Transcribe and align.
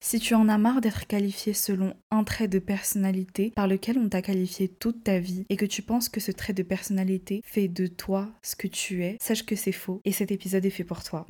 Si 0.00 0.20
tu 0.20 0.34
en 0.34 0.48
as 0.48 0.58
marre 0.58 0.80
d'être 0.80 1.06
qualifié 1.06 1.54
selon 1.54 1.94
un 2.10 2.22
trait 2.22 2.48
de 2.48 2.58
personnalité 2.58 3.52
par 3.56 3.66
lequel 3.66 3.98
on 3.98 4.08
t'a 4.08 4.22
qualifié 4.22 4.68
toute 4.68 5.04
ta 5.04 5.18
vie 5.18 5.44
et 5.48 5.56
que 5.56 5.64
tu 5.64 5.82
penses 5.82 6.08
que 6.08 6.20
ce 6.20 6.32
trait 6.32 6.52
de 6.52 6.62
personnalité 6.62 7.40
fait 7.44 7.68
de 7.68 7.86
toi 7.86 8.28
ce 8.42 8.56
que 8.56 8.68
tu 8.68 9.04
es, 9.04 9.16
sache 9.20 9.44
que 9.44 9.56
c'est 9.56 9.72
faux 9.72 10.00
et 10.04 10.12
cet 10.12 10.30
épisode 10.30 10.64
est 10.64 10.70
fait 10.70 10.84
pour 10.84 11.02
toi. 11.02 11.26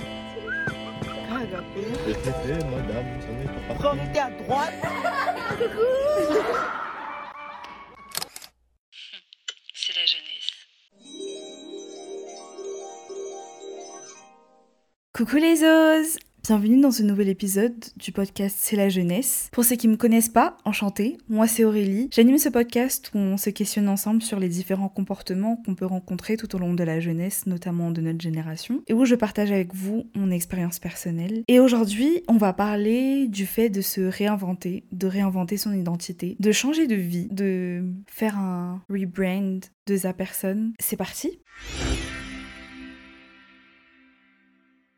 à 4.18 4.30
droite. 4.30 4.74
C'est 9.74 9.94
la 9.94 10.06
jeunesse. 10.06 10.50
Coucou 15.12 15.36
les 15.36 15.62
os 15.62 16.18
Bienvenue 16.48 16.80
dans 16.80 16.92
ce 16.92 17.02
nouvel 17.02 17.28
épisode 17.28 17.74
du 17.96 18.12
podcast 18.12 18.56
C'est 18.56 18.76
la 18.76 18.88
jeunesse. 18.88 19.48
Pour 19.50 19.64
ceux 19.64 19.74
qui 19.74 19.88
me 19.88 19.96
connaissent 19.96 20.28
pas, 20.28 20.58
enchantée, 20.64 21.18
moi 21.28 21.48
c'est 21.48 21.64
Aurélie. 21.64 22.08
J'anime 22.12 22.38
ce 22.38 22.48
podcast 22.48 23.10
où 23.12 23.18
on 23.18 23.36
se 23.36 23.50
questionne 23.50 23.88
ensemble 23.88 24.22
sur 24.22 24.38
les 24.38 24.48
différents 24.48 24.88
comportements 24.88 25.56
qu'on 25.56 25.74
peut 25.74 25.86
rencontrer 25.86 26.36
tout 26.36 26.54
au 26.54 26.60
long 26.60 26.72
de 26.72 26.84
la 26.84 27.00
jeunesse, 27.00 27.46
notamment 27.46 27.90
de 27.90 28.00
notre 28.00 28.20
génération, 28.20 28.80
et 28.86 28.92
où 28.92 29.04
je 29.04 29.16
partage 29.16 29.50
avec 29.50 29.74
vous 29.74 30.08
mon 30.14 30.30
expérience 30.30 30.78
personnelle. 30.78 31.42
Et 31.48 31.58
aujourd'hui, 31.58 32.22
on 32.28 32.36
va 32.36 32.52
parler 32.52 33.26
du 33.26 33.44
fait 33.44 33.68
de 33.68 33.80
se 33.80 34.02
réinventer, 34.02 34.84
de 34.92 35.08
réinventer 35.08 35.56
son 35.56 35.72
identité, 35.72 36.36
de 36.38 36.52
changer 36.52 36.86
de 36.86 36.94
vie, 36.94 37.26
de 37.28 37.82
faire 38.06 38.38
un 38.38 38.84
rebrand 38.88 39.58
de 39.88 39.96
sa 39.96 40.12
personne. 40.12 40.74
C'est 40.78 40.96
parti 40.96 41.40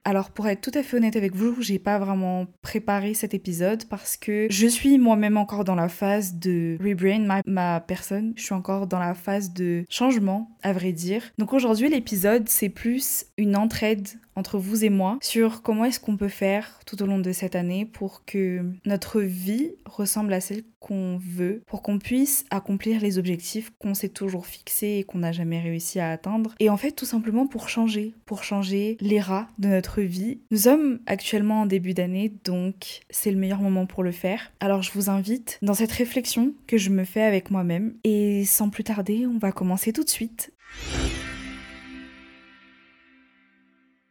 Alors 0.09 0.31
pour 0.31 0.49
être 0.49 0.63
tout 0.63 0.71
à 0.73 0.83
fait 0.83 0.97
honnête 0.97 1.17
avec 1.17 1.37
vous, 1.37 1.61
j'ai 1.61 1.79
pas 1.79 1.99
vraiment 1.99 2.47
préparé 2.63 3.13
cet 3.13 3.35
épisode 3.35 3.85
parce 3.91 4.17
que 4.17 4.47
je 4.49 4.67
suis 4.67 4.97
moi-même 4.97 5.37
encore 5.37 5.65
dans 5.65 5.75
la 5.75 5.91
phase 5.91 6.37
de 6.37 6.79
rebrand 6.83 7.27
ma, 7.27 7.43
ma, 7.45 7.79
personne. 7.81 8.33
Je 8.35 8.43
suis 8.43 8.55
encore 8.55 8.87
dans 8.87 9.01
la 9.01 9.13
phase 9.13 9.53
de 9.53 9.85
changement, 9.91 10.57
à 10.63 10.73
vrai 10.73 10.93
dire. 10.93 11.21
Donc 11.37 11.53
aujourd'hui 11.53 11.91
l'épisode 11.91 12.49
c'est 12.49 12.71
plus 12.71 13.27
une 13.39 13.57
entraide 13.57 14.09
entre 14.35 14.59
vous 14.59 14.85
et 14.85 14.91
moi 14.91 15.19
sur 15.23 15.63
comment 15.63 15.85
est-ce 15.85 16.01
qu'on 16.01 16.17
peut 16.17 16.29
faire 16.29 16.81
tout 16.87 17.03
au 17.03 17.07
long 17.07 17.19
de 17.19 17.33
cette 17.33 17.57
année 17.57 17.87
pour 17.87 18.25
que 18.25 18.65
notre 18.85 19.21
vie 19.21 19.73
ressemble 19.87 20.33
à 20.33 20.41
celle 20.41 20.63
qu'on 20.81 21.19
veut, 21.19 21.63
pour 21.67 21.83
qu'on 21.83 21.99
puisse 21.99 22.45
accomplir 22.51 23.01
les 23.01 23.19
objectifs 23.19 23.73
qu'on 23.79 23.95
s'est 23.95 24.09
toujours 24.09 24.47
fixés 24.47 24.99
et 24.99 25.05
qu'on 25.05 25.19
n'a 25.19 25.33
jamais 25.33 25.61
réussi 25.61 25.99
à 25.99 26.11
atteindre. 26.11 26.55
Et 26.61 26.71
en 26.71 26.77
fait, 26.77 26.93
tout 26.93 27.05
simplement 27.05 27.47
pour 27.47 27.69
changer, 27.69 28.15
pour 28.27 28.45
changer 28.45 28.97
les 29.01 29.21
rats 29.21 29.49
de 29.59 29.69
notre 29.69 30.03
vie. 30.03 30.39
Nous 30.51 30.59
sommes 30.59 31.01
actuellement 31.07 31.63
en 31.63 31.67
début 31.67 31.95
d'année, 31.95 32.33
donc 32.45 33.01
c'est 33.11 33.31
le 33.31 33.39
meilleur 33.39 33.61
moment 33.61 33.87
pour 33.87 34.03
le 34.03 34.13
faire. 34.13 34.53
Alors 34.61 34.83
je 34.83 34.93
vous 34.93 35.11
invite 35.11 35.59
dans 35.63 35.75
cette 35.75 35.93
réflexion 35.93 36.55
que 36.67 36.79
je 36.79 36.91
me 36.91 37.05
fais 37.05 37.23
avec 37.23 37.51
moi-même. 37.51 37.95
Et 38.05 38.45
sans 38.45 38.71
plus 38.71 38.85
tarder, 38.85 39.27
on 39.27 39.39
va 39.39 39.53
commencer 39.53 39.93
tout 39.93 40.05
de 40.05 40.09
suite. 40.09 40.53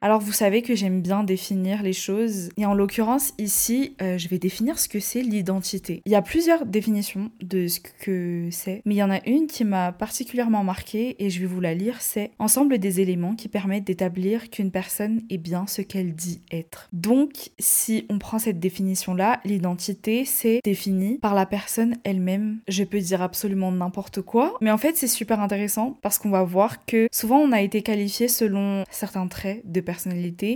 Alors 0.07 0.21
vous 0.21 0.31
savez 0.31 0.61
que 0.61 0.73
j'aime 0.73 1.01
bien 1.01 1.25
définir 1.25 1.83
les 1.83 1.91
choses 1.91 2.47
et 2.55 2.65
en 2.65 2.73
l'occurrence 2.73 3.33
ici 3.37 3.93
euh, 4.01 4.17
je 4.17 4.29
vais 4.29 4.39
définir 4.39 4.79
ce 4.79 4.87
que 4.87 5.01
c'est 5.01 5.21
l'identité. 5.21 6.01
Il 6.05 6.13
y 6.13 6.15
a 6.15 6.21
plusieurs 6.21 6.65
définitions 6.65 7.29
de 7.41 7.67
ce 7.67 7.81
que 7.81 8.47
c'est 8.49 8.81
mais 8.85 8.95
il 8.95 8.99
y 8.99 9.03
en 9.03 9.11
a 9.11 9.19
une 9.27 9.47
qui 9.47 9.65
m'a 9.65 9.91
particulièrement 9.91 10.63
marquée 10.63 11.17
et 11.21 11.29
je 11.29 11.41
vais 11.41 11.45
vous 11.45 11.59
la 11.59 11.73
lire 11.73 11.97
c'est 11.99 12.31
ensemble 12.39 12.77
des 12.77 13.01
éléments 13.01 13.35
qui 13.35 13.49
permettent 13.49 13.83
d'établir 13.83 14.49
qu'une 14.49 14.71
personne 14.71 15.23
est 15.29 15.37
bien 15.37 15.67
ce 15.67 15.81
qu'elle 15.81 16.15
dit 16.15 16.39
être. 16.53 16.87
Donc 16.93 17.49
si 17.59 18.05
on 18.07 18.17
prend 18.17 18.39
cette 18.39 18.61
définition 18.61 19.13
là 19.13 19.41
l'identité 19.43 20.23
c'est 20.23 20.61
défini 20.63 21.17
par 21.17 21.35
la 21.35 21.45
personne 21.45 21.97
elle-même. 22.05 22.59
Je 22.69 22.85
peux 22.85 22.99
dire 22.99 23.21
absolument 23.21 23.73
n'importe 23.73 24.21
quoi 24.21 24.55
mais 24.61 24.71
en 24.71 24.77
fait 24.77 24.95
c'est 24.95 25.07
super 25.07 25.41
intéressant 25.41 25.99
parce 26.01 26.17
qu'on 26.17 26.29
va 26.29 26.43
voir 26.43 26.85
que 26.85 27.09
souvent 27.11 27.39
on 27.39 27.51
a 27.51 27.59
été 27.59 27.81
qualifié 27.81 28.29
selon 28.29 28.85
certains 28.89 29.27
traits 29.27 29.69
de 29.69 29.81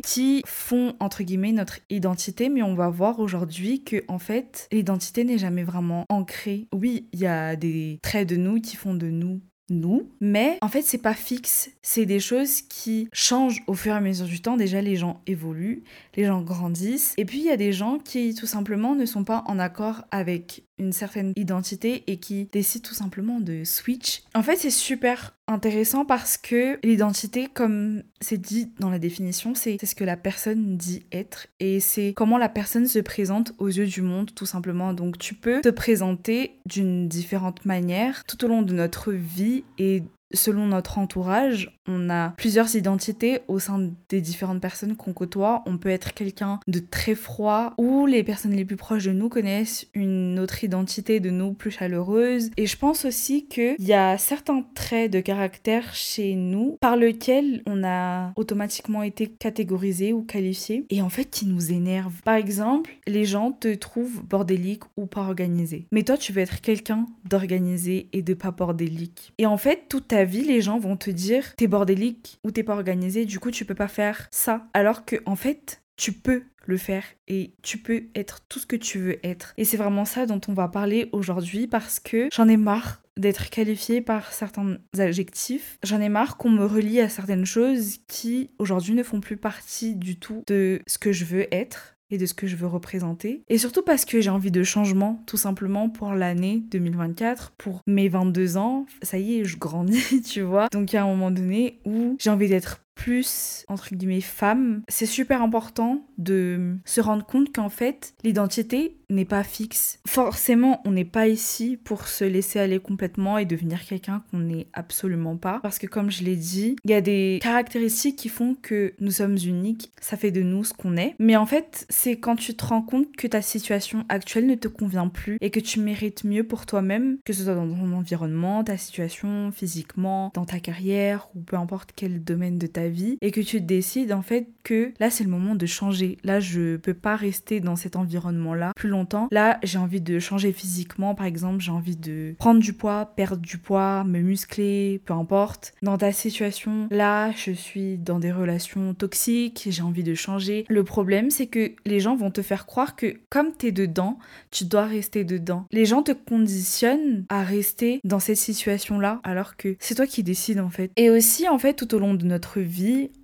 qui 0.04 0.44
font 0.46 0.96
entre 1.00 1.24
guillemets 1.24 1.52
notre 1.52 1.80
identité, 1.90 2.50
mais 2.50 2.64
on 2.64 2.76
va 2.76 2.90
voir 2.90 3.20
aujourd'hui 3.20 3.84
que 3.84 4.04
en 4.08 4.20
fait 4.20 4.68
l'identité 4.72 5.24
n'est 5.24 5.38
jamais 5.38 5.64
vraiment 5.64 6.06
ancrée. 6.10 6.68
Oui, 6.74 7.08
il 7.14 7.20
y 7.20 7.28
a 7.28 7.56
des 7.56 8.00
traits 8.02 8.28
de 8.28 8.36
nous 8.36 8.62
qui 8.62 8.76
font 8.76 8.94
de 8.94 9.08
nous 9.08 9.42
nous, 9.72 10.10
mais 10.20 10.58
en 10.62 10.68
fait 10.68 10.82
c'est 10.82 10.98
pas 10.98 11.14
fixe, 11.14 11.72
c'est 11.82 12.06
des 12.06 12.20
choses 12.20 12.62
qui 12.62 13.08
changent 13.14 13.64
au 13.68 13.74
fur 13.74 13.94
et 13.94 13.98
à 13.98 14.02
mesure 14.02 14.26
du 14.26 14.42
temps. 14.42 14.58
Déjà 14.58 14.82
les 14.82 14.96
gens 14.96 15.22
évoluent, 15.28 15.84
les 16.16 16.26
gens 16.26 16.42
grandissent, 16.42 17.14
et 17.18 17.26
puis 17.26 17.40
il 17.40 17.46
y 17.46 17.52
a 17.52 17.58
des 17.58 17.74
gens 17.74 17.98
qui 17.98 18.36
tout 18.36 18.46
simplement 18.46 18.96
ne 18.96 19.06
sont 19.06 19.24
pas 19.24 19.44
en 19.48 19.60
accord 19.60 20.04
avec 20.12 20.64
une 20.82 20.92
certaine 20.92 21.34
identité 21.36 22.04
et 22.08 22.18
qui 22.18 22.46
décident 22.52 22.88
tout 22.88 22.96
simplement 22.96 23.40
de 23.40 23.64
switch. 23.64 24.24
En 24.34 24.42
fait, 24.42 24.56
c'est 24.56 24.72
super 24.72 25.38
intéressant 25.48 26.06
parce 26.06 26.38
que 26.38 26.80
l'identité, 26.84 27.48
comme 27.54 28.04
c'est 28.20 28.40
dit 28.40 28.72
dans 28.80 28.90
la 28.90 29.00
définition, 29.00 29.54
c'est 29.54 29.84
ce 29.84 29.96
que 29.96 30.04
la 30.04 30.18
personne 30.18 30.78
dit 30.78 31.04
être 31.12 31.48
et 31.60 31.80
c'est 31.80 32.14
comment 32.16 32.38
la 32.38 32.50
personne 32.50 32.88
se 32.88 33.00
présente 33.00 33.54
aux 33.60 33.68
yeux 33.68 33.86
du 33.86 34.02
monde, 34.02 34.34
tout 34.34 34.46
simplement. 34.46 34.94
Donc, 34.94 35.18
tu 35.18 35.36
peux 35.36 35.62
te 35.62 35.70
présenter 35.70 36.58
d'une 36.66 37.08
différente 37.08 37.64
manière 37.66 38.24
tout 38.26 38.44
au 38.44 38.48
long 38.48 38.64
de 38.64 38.74
notre 38.74 39.12
vie 39.12 39.61
et 39.78 40.04
selon 40.34 40.68
notre 40.68 40.98
entourage, 40.98 41.78
on 41.88 42.10
a 42.10 42.30
plusieurs 42.38 42.76
identités 42.76 43.40
au 43.48 43.60
sein 43.60 43.92
des 44.10 44.22
différentes 44.22 44.62
personnes 44.62 44.96
qu'on 44.96 45.14
côtoie. 45.14 45.64
On 45.66 45.78
peut 45.78 45.90
être 45.90 46.14
quelqu'un 46.14 46.60
de 46.68 46.80
très 46.80 47.16
froid 47.16 47.74
ou 47.78 48.06
les 48.06 48.24
personnes 48.24 48.54
les 48.54 48.66
plus 48.66 48.76
proches 48.76 49.06
de 49.06 49.12
nous 49.12 49.30
connaissent 49.30 49.88
une 49.94 50.40
autre 50.40 50.64
identité 50.64 51.20
de 51.20 51.30
nous 51.30 51.54
plus 51.54 51.72
chaleureuse. 51.72 52.52
Et 52.58 52.68
je 52.68 52.78
pense 52.78 53.06
aussi 53.06 53.46
qu'il 53.46 53.76
y 53.80 53.94
a 53.94 54.18
certains 54.18 54.64
traits 54.76 55.12
de 55.12 55.20
caractère 55.20 55.94
chez 55.94 56.36
nous 56.36 56.78
par 56.80 56.96
lesquels 56.96 57.64
on 57.66 57.84
a 57.84 58.32
automatiquement 58.36 59.04
été 59.04 59.28
catégorisé 59.28 60.14
ou 60.14 60.24
qualifié 60.24 60.86
et 60.90 61.02
en 61.02 61.10
fait 61.10 61.26
qui 61.26 61.46
nous 61.46 61.72
énervent. 61.72 62.22
Par 62.24 62.36
exemple, 62.36 62.98
les 63.08 63.26
gens 63.26 63.52
te 63.52 63.74
trouvent 63.74 64.24
bordélique 64.24 64.84
ou 64.98 65.06
pas 65.06 65.22
organisé. 65.22 65.88
Mais 65.92 66.04
toi, 66.04 66.18
tu 66.18 66.32
veux 66.32 66.42
être 66.42 66.62
quelqu'un 66.62 67.06
d'organisé 67.26 68.08
et 68.14 68.22
de 68.22 68.34
pas 68.34 68.52
bordélique. 68.52 69.34
Et 69.38 69.46
en 69.46 69.58
fait, 69.58 69.86
toute 69.90 70.10
ta 70.10 70.21
vie, 70.26 70.44
les 70.44 70.62
gens 70.62 70.80
vont 70.80 70.98
te 70.98 71.10
dire 71.10 71.56
t'es 71.56 71.68
bordélique 71.68 72.40
ou 72.44 72.52
t'es 72.52 72.64
pas 72.64 72.74
organisé, 72.74 73.26
du 73.26 73.40
coup 73.40 73.52
tu 73.52 73.66
peux 73.66 73.76
pas 73.76 73.88
faire 73.88 74.28
ça. 74.32 74.68
Alors 74.74 75.06
que 75.06 75.18
en 75.26 75.36
fait, 75.36 75.82
tu 75.98 76.14
peux 76.14 76.44
le 76.66 76.78
faire 76.78 77.04
et 77.28 77.54
tu 77.62 77.78
peux 77.78 78.04
être 78.16 78.42
tout 78.48 78.60
ce 78.60 78.66
que 78.66 78.76
tu 78.76 79.00
veux 79.00 79.26
être. 79.26 79.54
Et 79.58 79.66
c'est 79.66 79.78
vraiment 79.78 80.06
ça 80.06 80.26
dont 80.26 80.42
on 80.48 80.54
va 80.54 80.68
parler 80.68 81.10
aujourd'hui 81.12 81.68
parce 81.68 82.00
que 82.00 82.30
j'en 82.32 82.48
ai 82.48 82.58
marre 82.58 83.02
d'être 83.18 83.50
qualifiée 83.50 84.02
par 84.02 84.32
certains 84.32 84.78
adjectifs. 84.98 85.78
J'en 85.84 86.02
ai 86.02 86.10
marre 86.10 86.38
qu'on 86.38 86.50
me 86.50 86.66
relie 86.66 87.02
à 87.02 87.10
certaines 87.10 87.46
choses 87.46 87.98
qui 88.08 88.52
aujourd'hui 88.58 88.94
ne 88.94 89.04
font 89.04 89.20
plus 89.20 89.38
partie 89.38 89.96
du 89.96 90.18
tout 90.18 90.44
de 90.48 90.82
ce 90.88 90.98
que 90.98 91.12
je 91.12 91.26
veux 91.26 91.54
être 91.54 91.98
et 92.12 92.18
de 92.18 92.26
ce 92.26 92.34
que 92.34 92.48
je 92.48 92.56
veux 92.56 92.68
représenter. 92.68 93.44
Et 93.50 93.58
surtout 93.58 93.82
parce 93.82 94.06
que 94.06 94.22
j'ai 94.22 94.30
envie 94.30 94.52
de 94.52 94.64
changement, 94.64 95.24
tout 95.26 95.38
simplement 95.38 95.90
pour 95.90 96.14
l'année 96.14 96.64
2024, 96.72 97.54
pour 97.58 97.82
mes 97.88 98.10
22 98.10 98.58
ans. 98.58 98.86
Ça 99.02 99.18
y 99.18 99.40
est, 99.40 99.46
je 99.46 99.58
grandis, 99.58 100.22
tu 100.26 100.42
vois. 100.42 100.68
Donc 100.72 100.94
il 100.94 100.96
y 100.96 101.00
a 101.00 101.04
un 101.04 101.08
moment 101.08 101.32
donné 101.32 101.80
où 101.86 102.18
j'ai 102.20 102.30
envie 102.30 102.50
d'être 102.50 102.82
plus, 103.02 103.66
entre 103.68 103.96
guillemets, 103.96 104.22
femme, 104.22 104.84
c'est 104.88 105.08
super 105.08 105.42
important 105.42 106.06
de 106.20 106.76
se 106.86 107.02
rendre 107.02 107.26
compte 107.26 107.52
qu'en 107.52 107.70
fait, 107.70 108.14
l'identité 108.24 108.98
n'est 109.10 109.26
pas 109.26 109.44
fixe. 109.44 110.00
Forcément, 110.08 110.82
on 110.86 110.92
n'est 110.92 111.04
pas 111.04 111.28
ici 111.28 111.78
pour 111.84 112.08
se 112.08 112.24
laisser 112.24 112.60
aller 112.60 112.80
complètement 112.80 113.40
et 113.40 113.46
devenir 113.46 113.84
quelqu'un 113.86 114.24
qu'on 114.30 114.40
n'est 114.40 114.68
absolument 114.74 115.36
pas. 115.36 115.60
Parce 115.64 115.80
que 115.80 115.88
comme 115.88 116.12
je 116.12 116.24
l'ai 116.24 116.36
dit, 116.36 116.76
il 116.86 116.92
y 116.92 116.94
a 116.94 117.02
des 117.02 117.40
caractéristiques 117.42 118.18
qui 118.18 118.30
font 118.30 118.56
que 118.62 118.94
nous 119.00 119.12
sommes 119.12 119.38
uniques, 119.44 119.92
ça 120.00 120.16
fait 120.16 120.32
de 120.32 120.44
nous 120.44 120.64
ce 120.64 120.74
qu'on 120.74 120.96
est. 120.96 121.16
Mais 121.20 121.36
en 121.36 121.48
fait, 121.48 121.88
c'est 121.90 122.18
quand 122.18 122.36
tu 122.36 122.56
te 122.56 122.66
rends 122.66 122.84
compte 122.84 123.16
que 123.16 123.28
ta 123.28 123.42
situation 123.42 124.06
actuelle 124.10 124.46
ne 124.46 124.56
te 124.56 124.68
convient 124.68 125.08
plus 125.08 125.38
et 125.42 125.50
que 125.50 125.60
tu 125.60 125.80
mérites 125.80 126.24
mieux 126.24 126.44
pour 126.44 126.68
toi-même, 126.68 127.18
que 127.26 127.34
ce 127.34 127.44
soit 127.44 127.56
dans 127.56 127.68
ton 127.68 127.94
environnement, 127.94 128.64
ta 128.64 128.78
situation, 128.78 129.52
physiquement, 129.52 130.32
dans 130.36 130.46
ta 130.46 130.60
carrière 130.60 131.30
ou 131.36 131.42
peu 131.42 131.56
importe 131.58 131.92
quel 131.96 132.24
domaine 132.24 132.60
de 132.60 132.68
ta 132.68 132.88
vie 132.88 132.91
et 133.22 133.32
que 133.32 133.42
tu 133.42 133.62
décides 133.62 134.14
en 134.14 134.22
fait 134.22 134.48
que 134.64 134.94
là 135.00 135.10
c'est 135.10 135.24
le 135.24 135.30
moment 135.30 135.56
de 135.56 135.66
changer. 135.66 136.18
Là 136.24 136.40
je 136.40 136.78
peux 136.78 136.94
pas 136.94 137.16
rester 137.16 137.60
dans 137.60 137.76
cet 137.76 137.96
environnement 137.96 138.54
là 138.54 138.72
plus 138.76 138.90
longtemps. 138.90 139.28
Là 139.32 139.60
j'ai 139.64 139.78
envie 139.78 140.02
de 140.02 140.20
changer 140.20 140.52
physiquement 140.52 141.16
par 141.16 141.26
exemple, 141.26 141.62
j'ai 141.62 141.72
envie 141.72 141.96
de 141.96 142.36
prendre 142.38 142.60
du 142.60 142.74
poids, 142.74 143.14
perdre 143.16 143.42
du 143.42 143.58
poids, 143.58 144.04
me 144.04 144.20
muscler, 144.20 145.02
peu 145.06 145.14
importe. 145.14 145.74
Dans 145.82 145.98
ta 145.98 146.12
situation 146.12 146.88
là 146.92 147.32
je 147.32 147.52
suis 147.52 147.98
dans 147.98 148.20
des 148.20 148.32
relations 148.32 148.94
toxiques, 148.94 149.68
j'ai 149.70 149.82
envie 149.82 150.04
de 150.04 150.14
changer. 150.14 150.66
Le 150.70 150.84
problème 150.84 151.30
c'est 151.30 151.48
que 151.48 151.72
les 151.86 152.00
gens 152.00 152.16
vont 152.16 152.32
te 152.32 152.42
faire 152.42 152.66
croire 152.66 152.96
que 152.96 153.18
comme 153.30 153.50
tu 153.58 153.68
es 153.68 153.72
dedans, 153.72 154.20
tu 154.52 154.66
dois 154.66 154.86
rester 154.86 155.24
dedans. 155.24 155.66
Les 155.72 155.86
gens 155.86 156.04
te 156.04 156.12
conditionnent 156.12 157.26
à 157.30 157.44
rester 157.44 158.00
dans 158.04 158.20
cette 158.20 158.38
situation 158.38 159.00
là 159.00 159.20
alors 159.24 159.56
que 159.58 159.76
c'est 159.80 159.96
toi 159.96 160.08
qui 160.08 160.24
décides 160.24 160.60
en 160.60 160.70
fait. 160.70 160.92
Et 160.98 161.10
aussi 161.10 161.48
en 161.48 161.58
fait 161.58 161.74
tout 161.74 161.94
au 161.96 162.00
long 162.00 162.14
de 162.14 162.26
notre 162.26 162.60
vie 162.60 162.71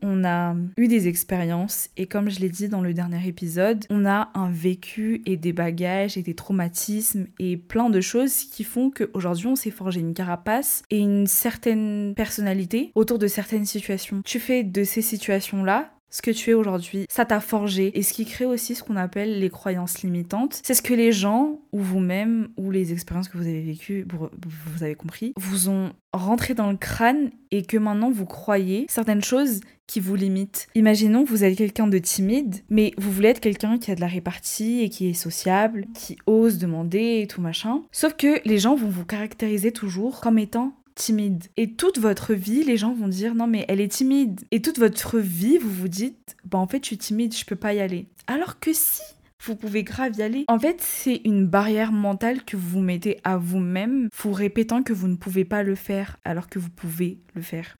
on 0.01 0.23
a 0.23 0.55
eu 0.77 0.87
des 0.87 1.07
expériences 1.07 1.89
et 1.97 2.07
comme 2.07 2.29
je 2.29 2.39
l'ai 2.39 2.49
dit 2.49 2.69
dans 2.69 2.81
le 2.81 2.93
dernier 2.93 3.27
épisode, 3.27 3.85
on 3.89 4.05
a 4.05 4.29
un 4.33 4.49
vécu 4.51 5.21
et 5.25 5.37
des 5.37 5.53
bagages 5.53 6.17
et 6.17 6.21
des 6.21 6.33
traumatismes 6.33 7.27
et 7.39 7.57
plein 7.57 7.89
de 7.89 8.01
choses 8.01 8.43
qui 8.43 8.63
font 8.63 8.89
qu'aujourd'hui 8.89 9.47
on 9.47 9.55
s'est 9.55 9.71
forgé 9.71 9.99
une 9.99 10.13
carapace 10.13 10.83
et 10.89 10.99
une 10.99 11.27
certaine 11.27 12.13
personnalité 12.15 12.91
autour 12.95 13.19
de 13.19 13.27
certaines 13.27 13.65
situations. 13.65 14.21
Tu 14.25 14.39
fais 14.39 14.63
de 14.63 14.83
ces 14.83 15.01
situations-là 15.01 15.91
ce 16.09 16.21
que 16.21 16.31
tu 16.31 16.51
es 16.51 16.53
aujourd'hui, 16.53 17.05
ça 17.09 17.25
t'a 17.25 17.39
forgé. 17.39 17.97
Et 17.97 18.03
ce 18.03 18.13
qui 18.13 18.25
crée 18.25 18.45
aussi 18.45 18.75
ce 18.75 18.83
qu'on 18.83 18.95
appelle 18.95 19.39
les 19.39 19.49
croyances 19.49 20.01
limitantes, 20.01 20.61
c'est 20.63 20.73
ce 20.73 20.81
que 20.81 20.93
les 20.93 21.11
gens, 21.11 21.59
ou 21.71 21.79
vous-même, 21.79 22.49
ou 22.57 22.71
les 22.71 22.93
expériences 22.93 23.29
que 23.29 23.37
vous 23.37 23.47
avez 23.47 23.61
vécues, 23.61 24.05
vous 24.45 24.83
avez 24.83 24.95
compris, 24.95 25.33
vous 25.35 25.69
ont 25.69 25.91
rentré 26.13 26.53
dans 26.53 26.71
le 26.71 26.77
crâne 26.77 27.29
et 27.51 27.63
que 27.63 27.77
maintenant 27.77 28.09
vous 28.09 28.25
croyez 28.25 28.85
certaines 28.89 29.23
choses 29.23 29.61
qui 29.87 29.99
vous 30.01 30.15
limitent. 30.15 30.67
Imaginons 30.75 31.23
que 31.23 31.29
vous 31.29 31.43
êtes 31.43 31.57
quelqu'un 31.57 31.87
de 31.87 31.97
timide, 31.97 32.57
mais 32.69 32.91
vous 32.97 33.11
voulez 33.11 33.29
être 33.29 33.39
quelqu'un 33.39 33.77
qui 33.77 33.89
a 33.91 33.95
de 33.95 34.01
la 34.01 34.07
répartie 34.07 34.81
et 34.81 34.89
qui 34.89 35.07
est 35.07 35.13
sociable, 35.13 35.85
qui 35.93 36.17
ose 36.25 36.57
demander 36.57 37.21
et 37.21 37.27
tout 37.27 37.41
machin. 37.41 37.83
Sauf 37.91 38.13
que 38.15 38.41
les 38.45 38.57
gens 38.57 38.75
vont 38.75 38.89
vous 38.89 39.05
caractériser 39.05 39.71
toujours 39.71 40.19
comme 40.19 40.39
étant 40.39 40.73
timide. 40.97 41.45
Et 41.55 41.73
toute 41.73 41.99
votre 41.99 42.33
vie, 42.33 42.63
les 42.63 42.77
gens 42.77 42.93
vont 42.93 43.07
dire 43.07 43.35
non 43.35 43.47
mais 43.47 43.65
elle 43.67 43.81
est 43.81 43.91
timide. 43.91 44.41
Et 44.51 44.61
toute 44.61 44.79
votre 44.79 45.19
vie, 45.19 45.57
vous 45.57 45.71
vous 45.71 45.87
dites 45.87 46.35
bah 46.45 46.57
en 46.57 46.67
fait 46.67 46.83
je 46.83 46.87
suis 46.87 46.97
timide, 46.97 47.35
je 47.35 47.45
peux 47.45 47.55
pas 47.55 47.73
y 47.73 47.79
aller. 47.79 48.07
Alors 48.27 48.59
que 48.59 48.73
si 48.73 49.01
vous 49.45 49.55
pouvez 49.55 49.83
grave 49.83 50.13
y 50.17 50.21
aller. 50.23 50.45
En 50.47 50.59
fait, 50.59 50.81
c'est 50.81 51.21
une 51.23 51.47
barrière 51.47 51.91
mentale 51.91 52.43
que 52.43 52.57
vous 52.57 52.81
mettez 52.81 53.19
à 53.23 53.37
vous-même, 53.37 54.09
vous 54.17 54.33
répétant 54.33 54.83
que 54.83 54.93
vous 54.93 55.07
ne 55.07 55.15
pouvez 55.15 55.45
pas 55.45 55.63
le 55.63 55.75
faire 55.75 56.17
alors 56.25 56.49
que 56.49 56.59
vous 56.59 56.69
pouvez 56.69 57.19
le 57.35 57.41
faire. 57.41 57.77